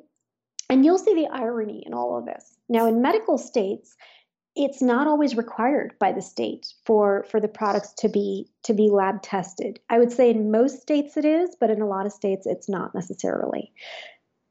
[0.69, 2.57] And you'll see the irony in all of this.
[2.69, 3.97] Now, in medical states,
[4.57, 8.91] it's not always required by the state for for the products to be to be
[8.91, 9.79] lab tested.
[9.91, 12.69] I would say in most states it is, but in a lot of states it's
[12.69, 13.73] not necessarily.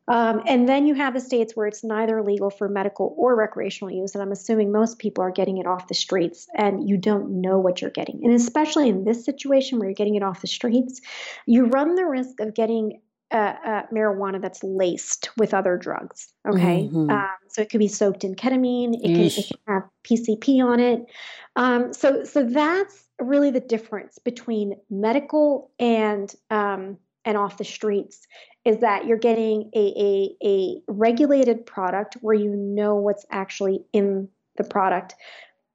[0.07, 3.91] Um, and then you have the states where it's neither legal for medical or recreational
[3.91, 4.13] use.
[4.13, 7.57] And I'm assuming most people are getting it off the streets and you don't know
[7.57, 8.21] what you're getting.
[8.23, 11.01] And especially in this situation where you're getting it off the streets,
[11.47, 13.01] you run the risk of getting
[13.31, 16.31] uh, uh, marijuana that's laced with other drugs.
[16.47, 16.83] Okay.
[16.83, 17.09] Mm-hmm.
[17.09, 20.79] Um, so it could be soaked in ketamine, it can, it can have PCP on
[20.79, 21.05] it.
[21.55, 28.27] Um, so, so that's really the difference between medical and um, and off the streets
[28.65, 29.93] is that you're getting a,
[30.43, 35.15] a, a regulated product where you know what's actually in the product.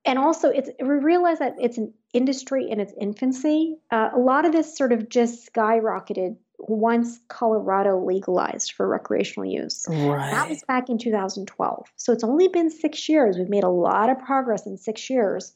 [0.05, 3.77] And also, it's we realize that it's an industry in its infancy.
[3.91, 6.37] Uh, a lot of this sort of just skyrocketed
[6.69, 9.87] once Colorado legalized for recreational use.
[9.89, 10.31] Right.
[10.31, 11.87] That was back in 2012.
[11.97, 13.37] So it's only been six years.
[13.39, 15.55] We've made a lot of progress in six years.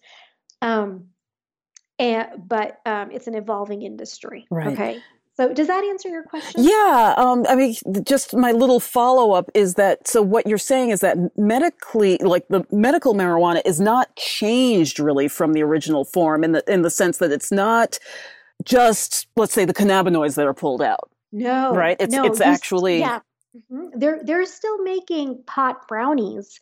[0.62, 1.08] Um,
[1.98, 4.46] and, but um, it's an evolving industry.
[4.50, 4.72] Right.
[4.72, 5.02] Okay.
[5.36, 6.62] So does that answer your question?
[6.62, 7.14] Yeah.
[7.16, 7.74] Um, I mean,
[8.04, 12.46] just my little follow up is that, so what you're saying is that medically, like
[12.48, 16.90] the medical marijuana is not changed really from the original form in the, in the
[16.90, 17.98] sense that it's not
[18.64, 21.10] just, let's say the cannabinoids that are pulled out.
[21.32, 21.74] No.
[21.74, 21.96] Right.
[21.98, 23.00] It's, no, it's actually.
[23.00, 23.20] Yeah.
[23.72, 23.98] Mm-hmm.
[23.98, 26.60] They're, they're still making pot brownies,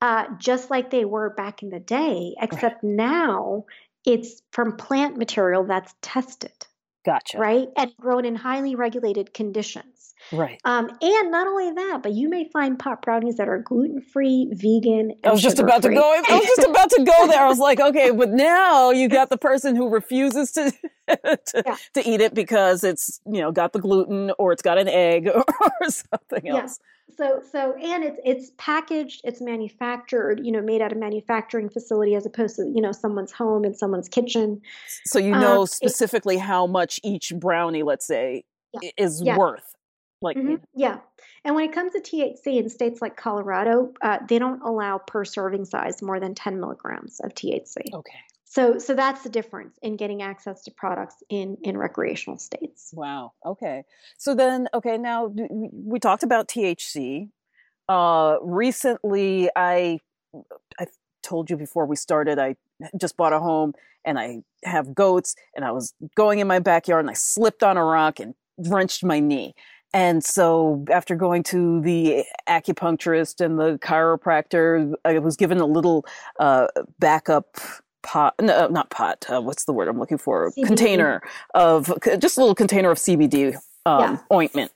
[0.00, 2.92] uh, just like they were back in the day, except right.
[2.92, 3.64] now
[4.04, 6.52] it's from plant material that's tested,
[7.04, 7.38] Gotcha.
[7.38, 7.68] right?
[7.76, 9.95] And grown in highly regulated conditions.
[10.32, 10.60] Right.
[10.64, 14.48] Um, and not only that, but you may find pot brownies that are gluten free,
[14.52, 15.12] vegan.
[15.24, 16.02] I was just about to go.
[16.12, 17.42] I was just about to go there.
[17.42, 20.72] I was like, okay, but now you got the person who refuses to
[21.08, 21.76] to, Yeah.
[21.94, 25.28] to eat it because it's you know got the gluten or it's got an egg
[25.34, 25.44] or
[25.88, 26.62] something Yeah.
[26.62, 26.80] else.
[27.16, 32.14] So, so, and it's it's packaged, it's manufactured, you know, made at a manufacturing facility
[32.16, 34.60] as opposed to you know someone's home and someone's kitchen.
[35.04, 38.44] So you Um, know it- specifically how much each brownie, let's say,
[38.82, 38.90] Yeah.
[38.98, 39.38] is Yeah.
[39.38, 39.75] worth.
[40.22, 41.00] Like Mhm, Yeah.
[41.44, 45.24] And when it comes to THC in states like Colorado, uh, they don't allow per
[45.24, 47.92] serving size more than 10 milligrams of THC.
[47.92, 52.90] okay, So, so that's the difference in getting access to products in in recreational states.
[52.94, 53.84] wow, okay.
[54.16, 57.28] So then, okay, now we we talked about THC.
[57.88, 60.00] Uh, recently, I
[60.80, 60.86] I
[61.22, 62.56] told you before we started, I
[62.98, 67.00] just bought a home and I have goats, and I was going in my backyard
[67.04, 69.54] and I slipped on a rock and wrenched my knee.
[69.92, 76.04] And so, after going to the acupuncturist and the chiropractor, I was given a little
[76.38, 76.66] uh,
[76.98, 77.56] backup
[78.02, 80.50] pot, no, not pot, uh, what's the word I'm looking for?
[80.52, 80.66] CBD.
[80.66, 81.22] Container
[81.54, 83.56] of, just a little container of CBD
[83.86, 84.16] um, Yeah.
[84.32, 84.72] ointment.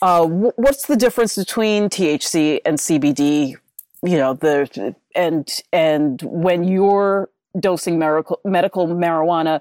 [0.00, 3.56] Uh, wh- what's the difference between THC and CBD?
[4.02, 9.60] You know, the, and, and when you're dosing medical, medical marijuana,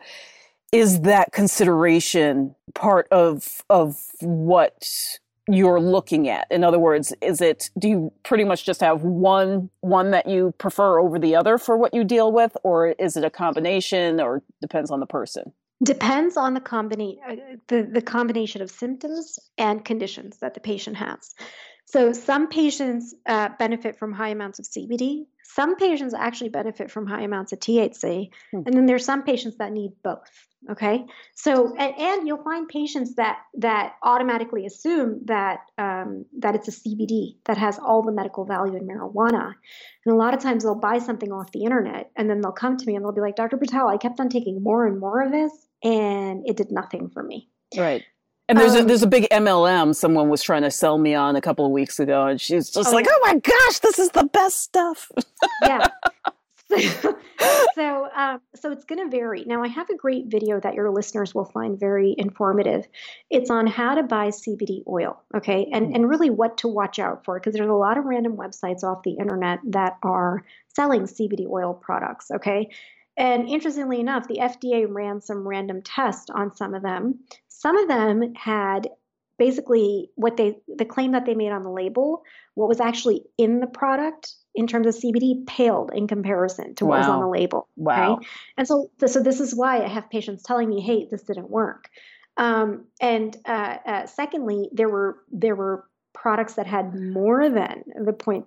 [0.71, 4.85] is that consideration part of of what
[5.47, 9.69] you're looking at in other words is it do you pretty much just have one
[9.81, 13.23] one that you prefer over the other for what you deal with or is it
[13.23, 15.51] a combination or depends on the person
[15.81, 17.21] Depends on the combination
[17.69, 21.33] the, the combination of symptoms and conditions that the patient has.
[21.85, 25.25] So some patients uh, benefit from high amounts of CBD.
[25.45, 28.61] Some patients actually benefit from high amounts of THC, Hmm.
[28.65, 30.29] and then there's some patients that need both.
[30.69, 31.05] Okay,
[31.35, 36.71] so and, and you'll find patients that that automatically assume that um, that it's a
[36.71, 39.53] CBD that has all the medical value in marijuana,
[40.05, 42.75] and a lot of times they'll buy something off the internet, and then they'll come
[42.75, 43.57] to me and they'll be like, "Dr.
[43.57, 45.51] Patel, I kept on taking more and more of this,
[45.81, 48.03] and it did nothing for me." right
[48.49, 51.35] and there's a Um, there's a big MLM someone was trying to sell me on
[51.35, 53.11] a couple of weeks ago and she's just Oh, like yeah.
[53.13, 55.11] oh my gosh this is the best stuff
[55.61, 55.87] yeah.
[56.69, 57.17] So,
[57.75, 59.43] so, um, so it's going to vary.
[59.45, 62.87] Now, I have a great video that your listeners will find very informative.
[63.29, 67.25] It's on how to buy CBD oil, okay, and and really what to watch out
[67.25, 71.47] for because there's a lot of random websites off the internet that are selling CBD
[71.49, 72.69] oil products, okay.
[73.17, 77.19] And interestingly enough, the FDA ran some random tests on some of them.
[77.49, 78.87] Some of them had
[79.37, 82.23] basically what they the claim that they made on the label,
[82.55, 86.99] what was actually in the product in terms of CBD paled in comparison to what
[86.99, 87.69] was on the label.
[87.77, 88.15] Wow.
[88.15, 88.27] Okay?
[88.57, 91.89] And so, so this is why I have patients telling me, "Hey, this didn't work."
[92.35, 98.11] Um, and uh, uh, secondly, there were there were products that had more than the
[98.11, 98.45] 0.3%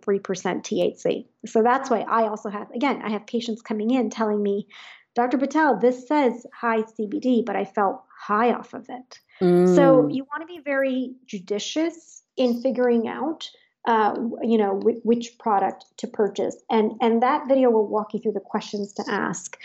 [0.62, 1.26] THC.
[1.46, 4.68] So that's why I also have again I have patients coming in telling me,
[5.14, 5.38] "Dr.
[5.38, 9.18] Patel, this says high CBD, but I felt high off of it."
[9.64, 10.14] So Mm.
[10.14, 13.48] you want to be very judicious in figuring out,
[13.86, 18.20] uh, you know, wh- which product to purchase, and and that video will walk you
[18.20, 19.56] through the questions to ask.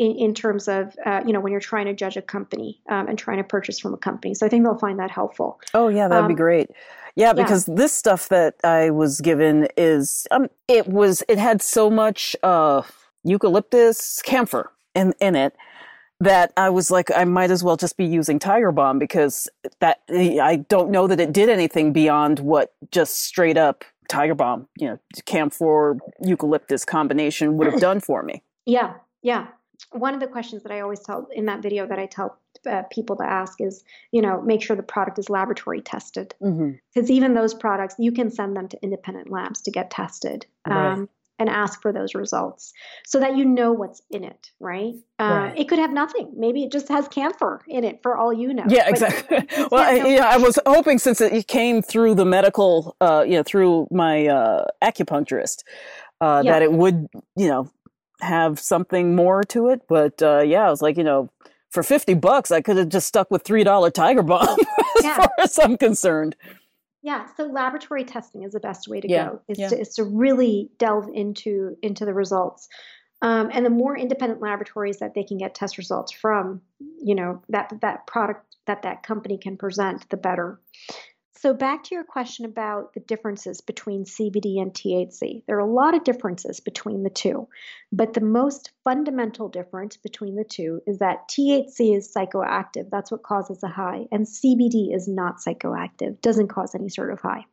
[0.00, 3.08] In, in terms of, uh, you know, when you're trying to judge a company um,
[3.08, 4.32] and trying to purchase from a company.
[4.32, 5.58] So I think they'll find that helpful.
[5.74, 6.70] Oh yeah, that'd be Um, great.
[7.16, 11.90] Yeah, because this stuff that I was given is um it was it had so
[11.90, 12.82] much uh
[13.24, 15.56] eucalyptus camphor in in it
[16.20, 19.48] that I was like I might as well just be using Tiger Balm because
[19.80, 24.66] that I don't know that it did anything beyond what just straight up Tiger Balm,
[24.78, 28.42] you know, camphor eucalyptus combination would have done for me.
[28.66, 29.48] Yeah, yeah.
[29.92, 32.36] One of the questions that I always tell in that video that I tell
[32.68, 36.34] uh, people to ask is, you know, make sure the product is laboratory tested.
[36.42, 36.72] Mm-hmm.
[36.92, 40.92] because even those products you can send them to independent labs to get tested Right.
[40.92, 41.08] um,
[41.38, 42.72] and ask for those results
[43.06, 45.58] so that you know what's in it right, uh, Right.
[45.58, 48.64] it could have nothing maybe it just has camphor in it for all you know
[48.68, 49.38] Yeah, But exactly.
[49.70, 53.42] well, I, yeah, I was hoping since it came through the medical, uh, you know,
[53.42, 55.62] through my uh, acupuncturist,
[56.20, 56.52] uh, Yeah.
[56.52, 57.70] that it would, you know,
[58.20, 59.82] have something more to it.
[59.88, 61.30] But uh, yeah, I was like, you know,
[61.70, 64.58] for fifty bucks, I could have just stuck with three dollar Tiger Balm,
[64.98, 65.14] as Yeah.
[65.16, 66.34] far as I'm concerned.
[67.02, 69.68] Yeah so laboratory testing is the best way to Yeah, go is, yeah.
[69.68, 72.68] to, is to really delve into into the results
[73.20, 76.60] um, and the more independent laboratories that they can get test results from
[77.02, 80.60] you know that that product that that company can present the better
[81.40, 85.44] So, back to your question about the differences between CBD and THC.
[85.46, 87.46] There are a lot of differences between the two,
[87.92, 92.90] but the most fundamental difference between the two is that THC is psychoactive.
[92.90, 97.20] That's what causes a high, and CBD is not psychoactive, doesn't cause any sort of
[97.20, 97.44] high.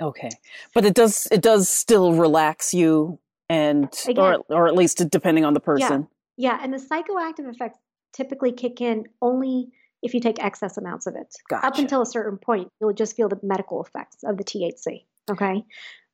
[0.00, 0.30] Okay,
[0.72, 3.18] but it does it does still relax you,
[3.48, 6.06] and Again, or or at least depending on the person.
[6.36, 7.80] Yeah, yeah, and the psychoactive effects
[8.12, 9.72] typically kick in only
[10.02, 11.34] if you take excess amounts of it.
[11.48, 11.66] Gotcha.
[11.66, 15.04] Up until a certain point, you'll just feel the medical effects of the THC.
[15.30, 15.64] Okay.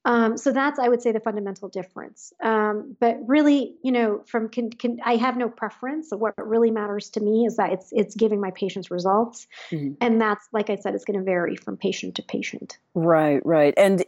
[0.04, 2.32] Um, so that's, I would say, the fundamental difference.
[2.42, 6.08] Um, but really, you know, from can, can, I have no preference.
[6.10, 9.94] What really matters to me is that it's it's giving my patients results, mm-hmm.
[10.00, 12.78] and that's like I said, it's going to vary from patient to patient.
[12.94, 13.74] Right, right.
[13.76, 14.04] And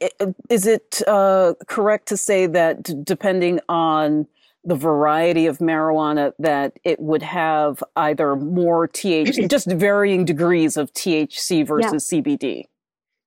[0.49, 4.26] is it uh, correct to say that depending on
[4.65, 10.93] the variety of marijuana that it would have either more THC, just varying degrees of
[10.93, 12.21] THC versus yeah.
[12.21, 12.65] CBD.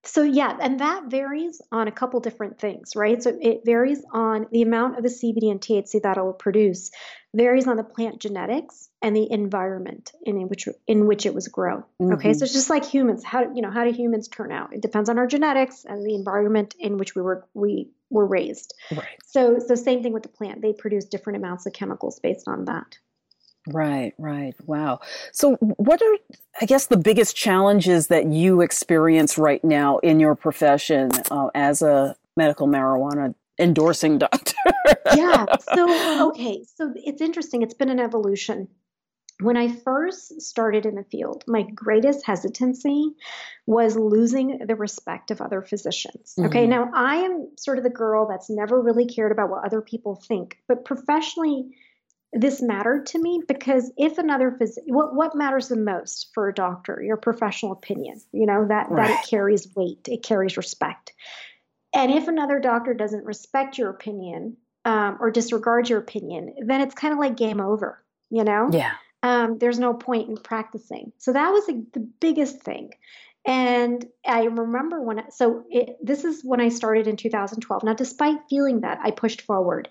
[0.06, 3.24] So yeah, and that varies on a couple different things, right?
[3.24, 6.92] So it varies on the amount of the CBD and THC that it will produce,
[7.34, 11.84] varies on the plant genetics and the environment in which in which it was grown.
[12.02, 12.14] Mm-hmm.
[12.14, 13.24] Okay, so it's just like humans.
[13.24, 14.74] How you know how do humans turn out?
[14.74, 18.74] It depends on our genetics and the environment in which we were we were raised.
[18.92, 19.18] Right.
[19.26, 20.62] So so same thing with the plant.
[20.62, 22.98] They produce different amounts of chemicals based on that.
[23.68, 24.56] Right, right.
[24.66, 25.00] Wow.
[25.32, 26.18] So, what are,
[26.62, 31.82] I guess, the biggest challenges that you experience right now in your profession uh, as
[31.82, 34.56] a medical marijuana endorsing doctor?
[35.16, 35.46] yeah.
[35.74, 36.66] So, okay.
[36.76, 37.62] So, it's interesting.
[37.62, 38.68] It's been an evolution.
[39.40, 43.12] When I first started in the field, my greatest hesitancy
[43.66, 46.36] was losing the respect of other physicians.
[46.38, 46.48] Mm-hmm.
[46.48, 46.68] Okay.
[46.68, 50.16] Now, I am sort of the girl that's never really cared about what other people
[50.16, 51.72] think, but professionally,
[52.34, 56.54] this mattered to me because if another physician, what, what matters the most for a
[56.54, 57.02] doctor?
[57.04, 59.08] Your professional opinion, you know, that, right.
[59.08, 61.14] that it carries weight, it carries respect.
[61.94, 66.96] And if another doctor doesn't respect your opinion um, or disregard your opinion, then it's
[66.96, 68.70] kind of like game over, you know?
[68.72, 68.94] Yeah.
[69.22, 71.14] Um, there's no point in practicing.
[71.20, 72.92] So that was the biggest thing.
[73.46, 77.84] And I remember when, I, so it, this is when I started in 2012.
[77.84, 79.90] Now, despite feeling that, I pushed forward.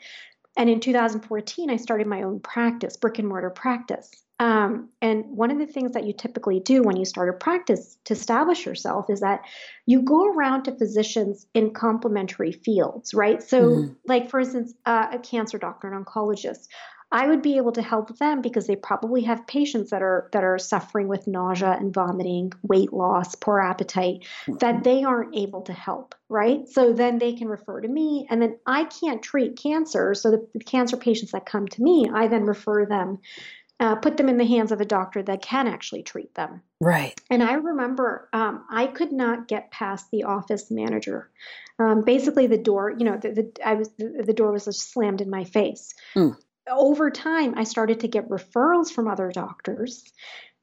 [0.56, 4.10] And in 2014, I started my own practice, brick and mortar practice.
[4.38, 7.96] Um, and one of the things that you typically do when you start a practice
[8.06, 9.42] to establish yourself is that
[9.86, 13.40] you go around to physicians in complementary fields, right?
[13.40, 13.92] So, mm-hmm.
[14.06, 16.66] like for instance, uh, a cancer doctor, an oncologist.
[17.12, 20.42] I would be able to help them because they probably have patients that are that
[20.42, 24.24] are suffering with nausea and vomiting, weight loss, poor appetite
[24.60, 26.66] that they aren't able to help, right?
[26.68, 30.48] So then they can refer to me and then I can't treat cancer, so the,
[30.54, 33.18] the cancer patients that come to me, I then refer them
[33.78, 36.62] uh, put them in the hands of a doctor that can actually treat them.
[36.80, 37.20] Right.
[37.30, 41.30] And I remember um, I could not get past the office manager.
[41.80, 44.92] Um, basically, the door, you know, the, the I was the, the, door was just
[44.92, 45.94] slammed in my face.
[46.14, 46.36] Mm
[46.68, 50.04] over time, I started to get referrals from other doctors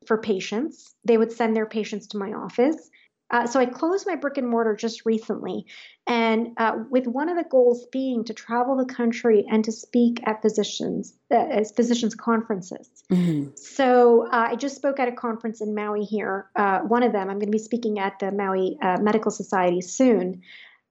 [0.06, 0.96] for patients.
[1.04, 2.90] They would send their patients to my office.
[3.32, 5.68] Uh, so I closed my brick and mortar just recently,
[6.08, 10.20] and uh, with one of the goals being to travel the country and to speak
[10.26, 12.90] at physicians uh, as physicians conferences.
[13.12, 13.52] Mm-hmm.
[13.56, 16.50] So uh, I just spoke at a conference in Maui here.
[16.56, 19.82] Uh, one of them, I'm going to be speaking at the Maui uh, Medical Society
[19.82, 20.42] soon.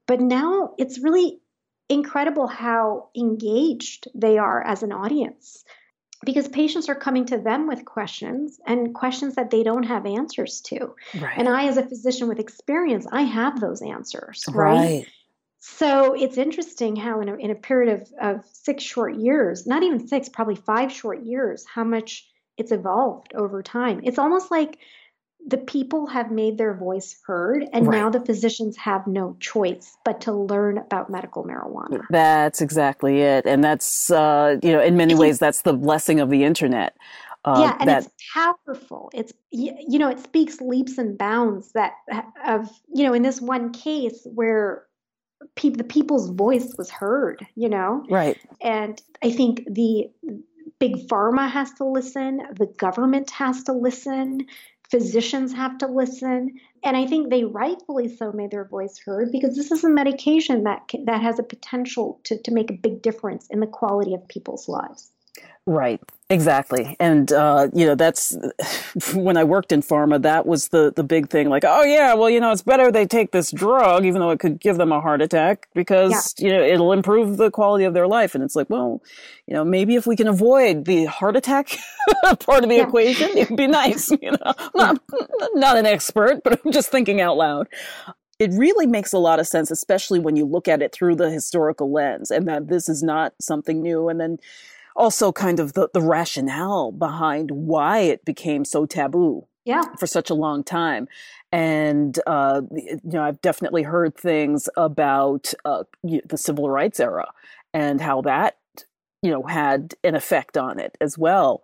[0.07, 1.41] But now it's really
[1.89, 5.65] incredible how engaged they are as an audience
[6.25, 10.61] because patients are coming to them with questions and questions that they don't have answers
[10.63, 10.95] to.
[11.15, 11.39] Right.
[11.39, 14.75] And I, as a physician with experience, I have those answers, right?
[14.75, 15.07] right.
[15.61, 19.83] So it's interesting how, in a, in a period of, of six short years, not
[19.83, 24.01] even six, probably five short years, how much it's evolved over time.
[24.03, 24.79] It's almost like
[25.49, 27.99] the people have made their voice heard and right.
[27.99, 32.03] now the physicians have no choice but to learn about medical marijuana.
[32.11, 33.47] That's exactly it.
[33.47, 36.97] And that's uh, you know in many ways that's the blessing of the internet
[37.45, 39.11] uh, yeah and that, it's powerful.
[39.15, 41.93] It's you know it speaks leaps and bounds that
[42.47, 44.85] of you know in this one case where
[45.55, 48.05] pe- the people's voice was heard you know?
[48.11, 48.39] Right.
[48.61, 50.11] And i think the
[50.79, 54.47] big pharma has to listen the government has to listen
[54.91, 56.59] physicians have to listen.
[56.85, 60.65] And i think they rightfully so made their voice heard because this is a medication
[60.65, 64.29] that that has a potential to, to make a big difference in the quality of
[64.29, 65.11] people's lives
[65.67, 66.95] right Exactly.
[67.01, 68.37] And, uh, you know, that's
[69.15, 71.49] when I worked in pharma, that was the, the big thing.
[71.49, 74.39] Like, oh, yeah, well, you know, it's better they take this drug, even though it
[74.39, 76.47] could give them a heart attack because, yeah.
[76.47, 78.35] you know, it'll improve the quality of their life.
[78.35, 79.03] And it's like, well,
[79.47, 81.79] you know, maybe if we can avoid the heart attack
[82.41, 82.87] part of the yeah.
[82.87, 84.11] equation, it'd be nice.
[84.21, 85.01] You know, not,
[85.55, 87.69] not an expert, but I'm just thinking out loud.
[88.41, 91.31] it really makes a lot of sense, especially when you look at it through the
[91.31, 94.09] historical lens and that this is not something new.
[94.09, 94.39] And then
[94.99, 99.85] also kind of the, the rationale behind why it became so taboo yeah.
[99.99, 101.09] for such a long time.
[101.53, 107.31] And, uh, you know, I've definitely heard things about uh, the civil rights era
[107.73, 108.59] and how that,
[109.23, 111.63] you know, had an effect on it as well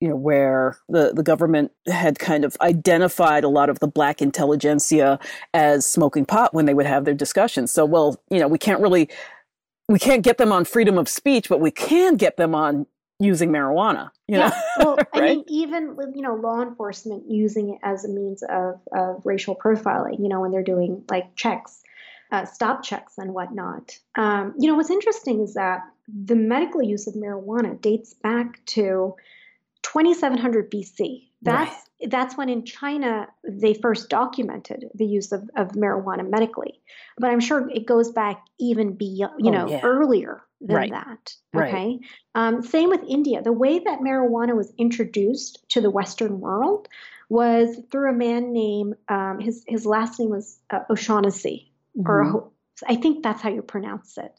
[0.00, 4.20] you know, where the, the government had kind of identified a lot of the black
[4.20, 5.18] intelligentsia
[5.54, 7.72] as smoking pot when they would have their discussions.
[7.72, 9.08] So, well, you know, we can't really,
[9.88, 12.86] we can't get them on freedom of speech, but we can get them on
[13.18, 14.10] using marijuana.
[14.28, 14.48] You yeah.
[14.48, 14.54] know?
[14.84, 15.08] well, right?
[15.12, 19.54] I mean, even you know, law enforcement using it as a means of, of racial
[19.56, 20.20] profiling.
[20.20, 21.82] You know, when they're doing like checks,
[22.32, 23.98] uh, stop checks and whatnot.
[24.16, 29.14] Um, you know, what's interesting is that the medical use of marijuana dates back to
[29.82, 31.25] 2700 BC.
[31.42, 32.10] That's right.
[32.10, 36.80] that's when in China they first documented the use of, of marijuana medically.
[37.18, 39.80] But I'm sure it goes back even beyond, you oh, know, yeah.
[39.82, 40.90] earlier than right.
[40.90, 41.34] that.
[41.54, 41.72] Okay.
[41.72, 41.98] Right.
[42.34, 43.42] Um, same with India.
[43.42, 46.88] The way that marijuana was introduced to the Western world
[47.28, 52.10] was through a man named um, his his last name was uh, O'Shaughnessy, mm-hmm.
[52.10, 52.50] or
[52.86, 54.32] I think that's how you pronounce it.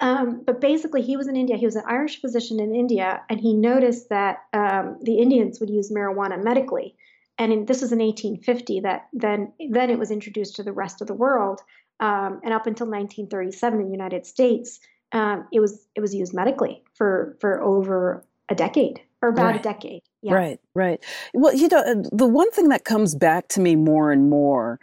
[0.00, 1.56] Um, but basically, he was in India.
[1.56, 5.70] He was an Irish physician in India, and he noticed that um, the Indians would
[5.70, 6.96] use marijuana medically.
[7.38, 8.80] And in, this was in 1850.
[8.80, 11.60] That then then it was introduced to the rest of the world,
[12.00, 14.80] um, and up until 1937 in the United States,
[15.12, 19.60] um, it was it was used medically for for over a decade or about right.
[19.60, 20.02] a decade.
[20.22, 20.34] Yeah.
[20.34, 21.02] Right, right.
[21.34, 24.78] Well, you know, the one thing that comes back to me more and more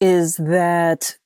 [0.00, 1.16] is that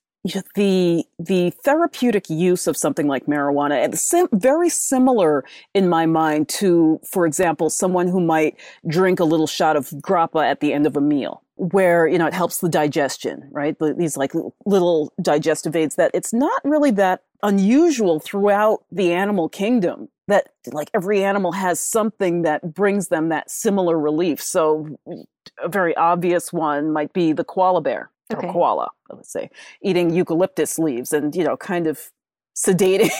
[0.55, 5.45] the the therapeutic use of something like marijuana and sim- very similar
[5.75, 8.57] in my mind to for example someone who might
[8.87, 12.27] drink a little shot of grappa at the end of a meal where you know
[12.27, 13.77] it helps the digestion right?
[13.97, 14.33] These like
[14.66, 20.91] little digestive aids that it's not really that unusual throughout the animal kingdom that like
[20.95, 24.41] every animal has something that brings them that similar relief.
[24.43, 25.25] So mm,
[25.62, 28.47] a very obvious one might be the koala bear okay.
[28.47, 29.51] or koala, let's say,
[29.83, 32.11] eating eucalyptus leaves and, you know, kind of
[32.57, 33.11] sedating,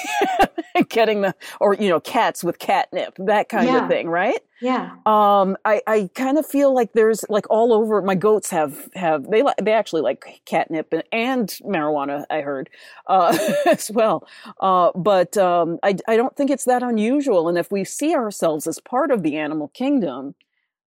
[0.89, 3.83] getting the, or, you know, cats with catnip, that kind yeah.
[3.83, 4.41] of thing, right?
[4.61, 4.97] Yeah.
[5.07, 9.31] Um, I, I kind of feel like there's like all over, my goats have, have,
[9.31, 12.69] they, they actually like catnip and, and marijuana, I heard,
[13.07, 14.27] uh, as well.
[14.61, 17.49] Uh, but, um, I, I don't think it's that unusual.
[17.49, 20.35] And if we see ourselves as part of the animal kingdom,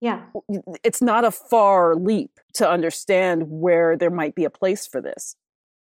[0.01, 0.23] yeah.
[0.83, 5.35] It's not a far leap to understand where there might be a place for this.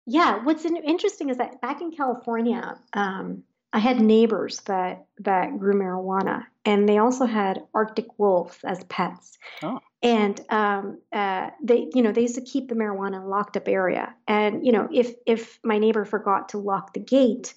[0.08, 0.44] Yeah.
[0.44, 3.44] What's interesting is that back in California, um,
[3.74, 9.38] I had neighbors that that grew marijuana, and they also had Arctic wolves as pets.
[9.62, 9.80] Oh.
[10.02, 13.58] And um, uh, they, you know, they used to keep the marijuana in a locked
[13.58, 14.16] up area.
[14.28, 17.54] And you know, if if my neighbor forgot to lock the gate,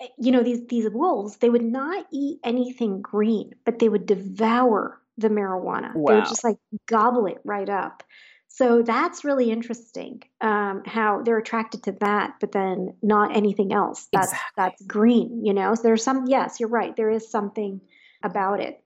[0.00, 4.04] eh, you know, these these wolves, they would not eat anything green, but they would
[4.04, 5.94] devour the marijuana.
[5.94, 6.08] Wow.
[6.08, 8.02] They would just like gobble it right up.
[8.48, 10.22] So that's really interesting.
[10.40, 14.08] Um, how they're attracted to that, but then not anything else.
[14.12, 14.52] That's exactly.
[14.56, 15.44] that's green.
[15.44, 16.24] You know, so there's some.
[16.26, 16.96] Yes, you're right.
[16.96, 17.82] There is something
[18.22, 18.82] about it.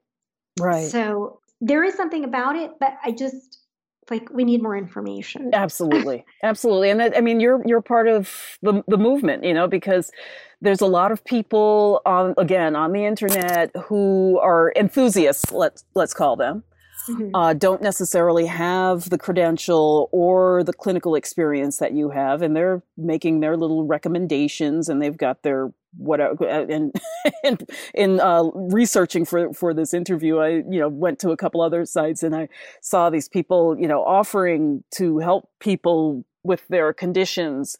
[0.59, 0.89] Right.
[0.89, 3.60] So there is something about it, but I just
[4.09, 5.51] like we need more information.
[5.53, 9.67] Absolutely, absolutely, and that, I mean you're you're part of the the movement, you know,
[9.67, 10.11] because
[10.61, 15.51] there's a lot of people on again on the internet who are enthusiasts.
[15.51, 16.63] Let's let's call them.
[17.07, 17.35] Mm-hmm.
[17.35, 22.83] Uh, don't necessarily have the credential or the clinical experience that you have, and they're
[22.97, 26.45] making their little recommendations, and they've got their whatever.
[26.45, 26.93] And,
[27.43, 31.61] and in uh, researching for for this interview, I you know went to a couple
[31.61, 32.49] other sites, and I
[32.81, 37.77] saw these people you know offering to help people with their conditions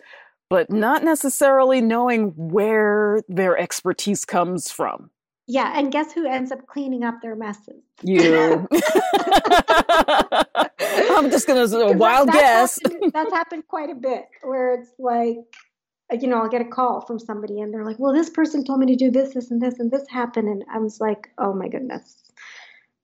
[0.52, 5.10] but not necessarily knowing where their expertise comes from.
[5.48, 7.82] Yeah, and guess who ends up cleaning up their messes?
[8.04, 8.68] You.
[11.10, 12.80] I'm just going to a wild that, that's guess.
[12.84, 15.38] Happened, that's happened quite a bit where it's like,
[16.20, 18.80] you know, I'll get a call from somebody and they're like, well, this person told
[18.80, 20.48] me to do this, this, and this, and this happened.
[20.48, 22.32] And I was like, oh my goodness.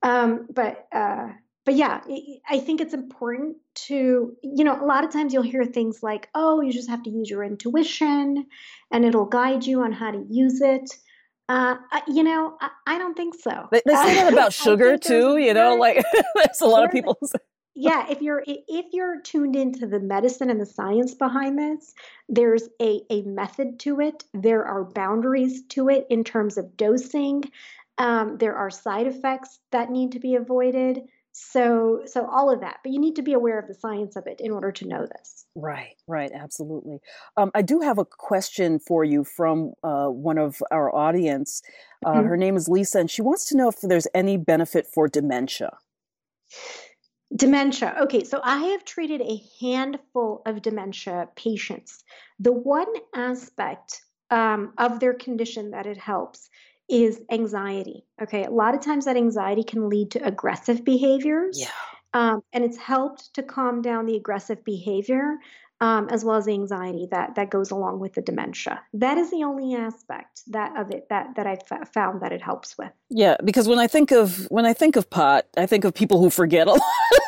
[0.02, 1.28] Um, but, uh,
[1.64, 2.00] but yeah,
[2.48, 3.56] I think it's important
[3.86, 7.02] to, you know, a lot of times you'll hear things like, oh, you just have
[7.02, 8.46] to use your intuition
[8.90, 10.90] and it'll guide you on how to use it.
[11.48, 13.68] Uh, you know, I, I, don't think so.
[13.72, 15.38] They, they say that about sugar too.
[15.38, 16.04] You know, like
[16.34, 17.18] there's a lot of people.
[17.80, 21.94] Yeah, if you're if you're tuned into the medicine and the science behind this,
[22.28, 24.24] there's a a method to it.
[24.34, 27.44] There are boundaries to it in terms of dosing.
[27.96, 31.02] Um, there are side effects that need to be avoided.
[31.30, 34.26] So, so all of that, but you need to be aware of the science of
[34.26, 35.46] it in order to know this.
[35.54, 36.98] Right, right, absolutely.
[37.36, 41.62] Um, I do have a question for you from uh, one of our audience.
[42.04, 42.26] Uh, mm-hmm.
[42.26, 45.76] Her name is Lisa, and she wants to know if there's any benefit for dementia.
[47.34, 47.94] Dementia.
[48.02, 52.02] Okay, so I have treated a handful of dementia patients.
[52.40, 54.00] The one aspect
[54.30, 56.48] um, of their condition that it helps
[56.88, 58.06] is anxiety.
[58.22, 61.60] Okay, a lot of times that anxiety can lead to aggressive behaviors.
[61.60, 61.68] Yeah.
[62.14, 65.36] Um, and it's helped to calm down the aggressive behavior
[65.80, 68.80] um, as well as the anxiety that that goes along with the dementia.
[68.94, 71.62] That is the only aspect that of it that that I've
[71.92, 72.90] found that it helps with.
[73.10, 76.20] Yeah, because when I think of when I think of pot, I think of people
[76.20, 76.82] who forget a lot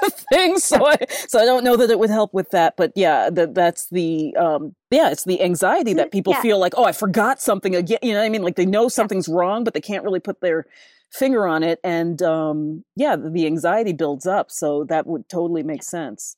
[0.05, 0.65] of things.
[0.65, 0.97] So I
[1.29, 2.77] so I don't know that it would help with that.
[2.77, 6.43] But yeah, that that's the um, yeah, it's the anxiety that people yeah.
[6.43, 7.99] feel like, oh, I forgot something again.
[8.03, 8.43] You know what I mean?
[8.43, 10.67] Like they know something's wrong, but they can't really put their
[11.13, 15.83] finger on it and um, yeah the anxiety builds up so that would totally make
[15.83, 16.37] sense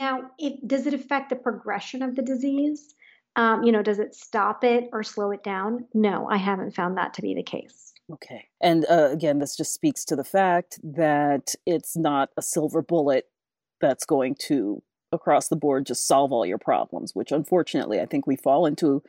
[0.00, 0.30] now,
[0.66, 2.94] does it affect the progression of the disease?
[3.36, 5.86] Um, you know, does it stop it or slow it down?
[5.94, 7.92] No, I haven't found that to be the case.
[8.12, 8.46] Okay.
[8.60, 13.26] And uh, again, this just speaks to the fact that it's not a silver bullet
[13.80, 14.82] that's going to,
[15.12, 19.02] across the board, just solve all your problems, which unfortunately I think we fall into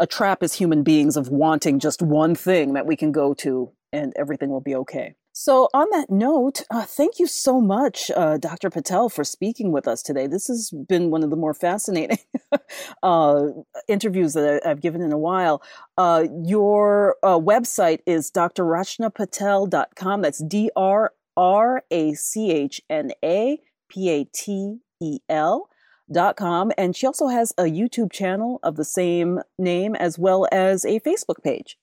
[0.00, 3.70] a trap as human beings of wanting just one thing that we can go to
[3.92, 5.14] and everything will be okay.
[5.42, 8.68] So, on that note, uh, thank you so much, uh, Dr.
[8.68, 10.26] Patel, for speaking with us today.
[10.26, 12.18] This has been one of the more fascinating
[13.02, 13.44] uh,
[13.88, 15.62] interviews that I've given in a while.
[15.96, 20.20] Uh, your uh, website is drrachnapatel.com.
[20.20, 25.70] That's D R R A C H N A P A T E L.
[26.12, 30.48] Dot com and she also has a YouTube channel of the same name as well
[30.50, 31.78] as a Facebook page.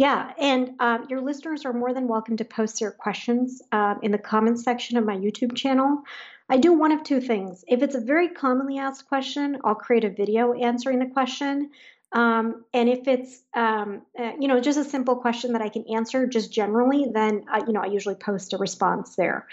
[0.00, 4.12] Yeah, and um, your listeners are more than welcome to post their questions um, in
[4.12, 6.04] the comments section of my YouTube channel.
[6.48, 7.66] I do one of two things.
[7.68, 11.72] If it's a very commonly asked question, I'll create a video answering the question.
[12.12, 15.84] Um, and if it's um, uh, you know just a simple question that I can
[15.94, 19.48] answer just generally, then uh, you know I usually post a response there.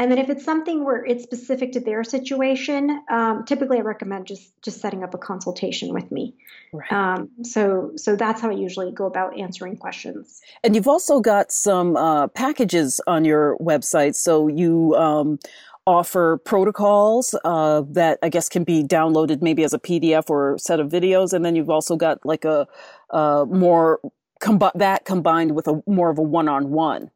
[0.00, 4.26] And then if it's something where it's specific to their situation, um, typically I recommend
[4.26, 6.34] just just setting up a consultation with me.
[6.72, 6.90] Right.
[6.90, 10.40] Um, so so that's how I usually go about answering questions.
[10.64, 14.14] And you've also got some uh, packages on your website.
[14.14, 15.38] So you um,
[15.86, 20.80] offer protocols uh, that I guess can be downloaded maybe as a PDF or set
[20.80, 22.66] of videos, and then you've also got like a,
[23.10, 24.00] a more
[24.40, 27.10] com- that combined with a more of a one-on-one.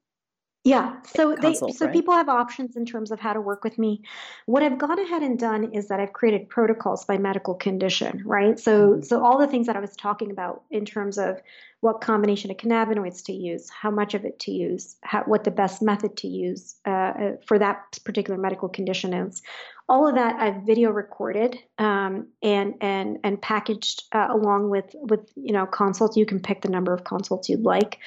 [0.64, 1.92] Yeah, so they so right?
[1.92, 4.00] people have options in terms of how to work with me.
[4.46, 8.58] What I've gone ahead and done is that I've created protocols by medical condition, right?
[8.58, 9.02] So mm-hmm.
[9.02, 11.42] so all the things that I was talking about in terms of
[11.80, 15.50] what combination of cannabinoids to use, how much of it to use, how, what the
[15.50, 19.42] best method to use uh, uh for that particular medical condition is.
[19.86, 25.28] All of that I've video recorded um, and and and packaged uh, along with with
[25.36, 26.16] you know consults.
[26.16, 27.98] You can pick the number of consults you'd like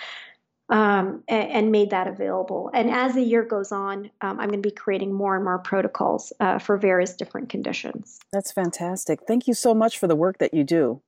[0.70, 2.70] um, and, and, made that available.
[2.74, 5.59] And as the year goes on, um, I'm going to be creating more and more
[5.59, 8.20] protocols uh, for various different conditions.
[8.34, 9.22] That's fantastic.
[9.28, 11.01] Thank you so much for the work that you do.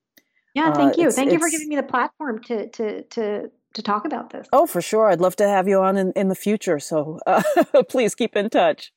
[0.56, 1.12] Yeah, thank uh, you.
[1.12, 4.48] Thank you for giving me the platform to to to to talk about this.
[4.52, 5.10] Oh, for sure.
[5.10, 6.80] I'd love to have you on in, in the future.
[6.80, 7.44] So uh,
[7.90, 8.92] please keep in touch.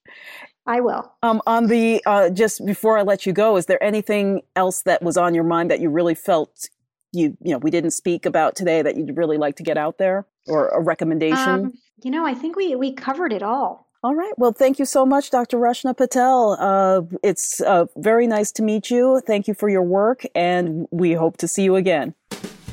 [0.65, 1.13] I will.
[1.23, 5.03] Um, on the uh, just before I let you go, is there anything else that
[5.03, 6.69] was on your mind that you really felt
[7.13, 9.99] you you know we didn't speak about today that you'd really like to get out
[9.99, 11.49] there or a recommendation?
[11.49, 11.73] Um,
[12.03, 13.89] you know, I think we we covered it all.
[14.05, 14.33] All right.
[14.37, 15.59] Well, thank you so much, Dr.
[15.59, 16.57] Rachna Patel.
[16.59, 19.23] Uh, it's uh, very nice to meet you.
[19.25, 22.15] Thank you for your work, and we hope to see you again.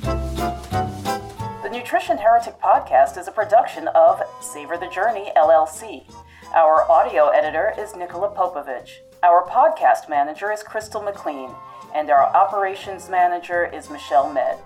[0.01, 6.11] The Nutrition Heretic podcast is a production of Savor the Journey LLC.
[6.55, 8.89] Our audio editor is Nicola Popovich.
[9.21, 11.53] Our podcast manager is Crystal McLean
[11.95, 14.57] and our operations manager is Michelle Med.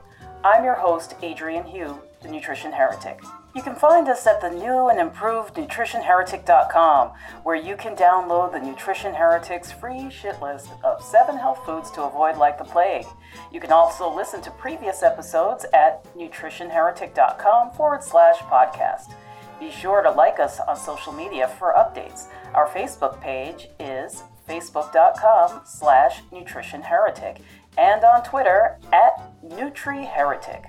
[0.43, 3.21] I'm your host, Adrienne Hew, the Nutrition Heretic.
[3.53, 7.11] You can find us at the new and improved nutritionheretic.com,
[7.43, 12.01] where you can download the Nutrition Heretic's free shit list of seven health foods to
[12.01, 13.05] avoid like the plague.
[13.51, 19.13] You can also listen to previous episodes at nutritionheretic.com forward slash podcast.
[19.59, 22.25] Be sure to like us on social media for updates.
[22.55, 27.41] Our Facebook page is facebook.com slash nutritionheretic,
[27.77, 29.13] and on Twitter at
[29.43, 30.65] NutriHeretic.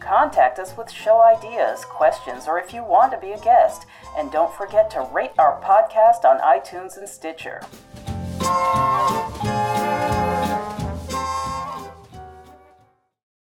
[0.00, 3.86] Contact us with show ideas, questions, or if you want to be a guest.
[4.16, 7.60] And don't forget to rate our podcast on iTunes and Stitcher.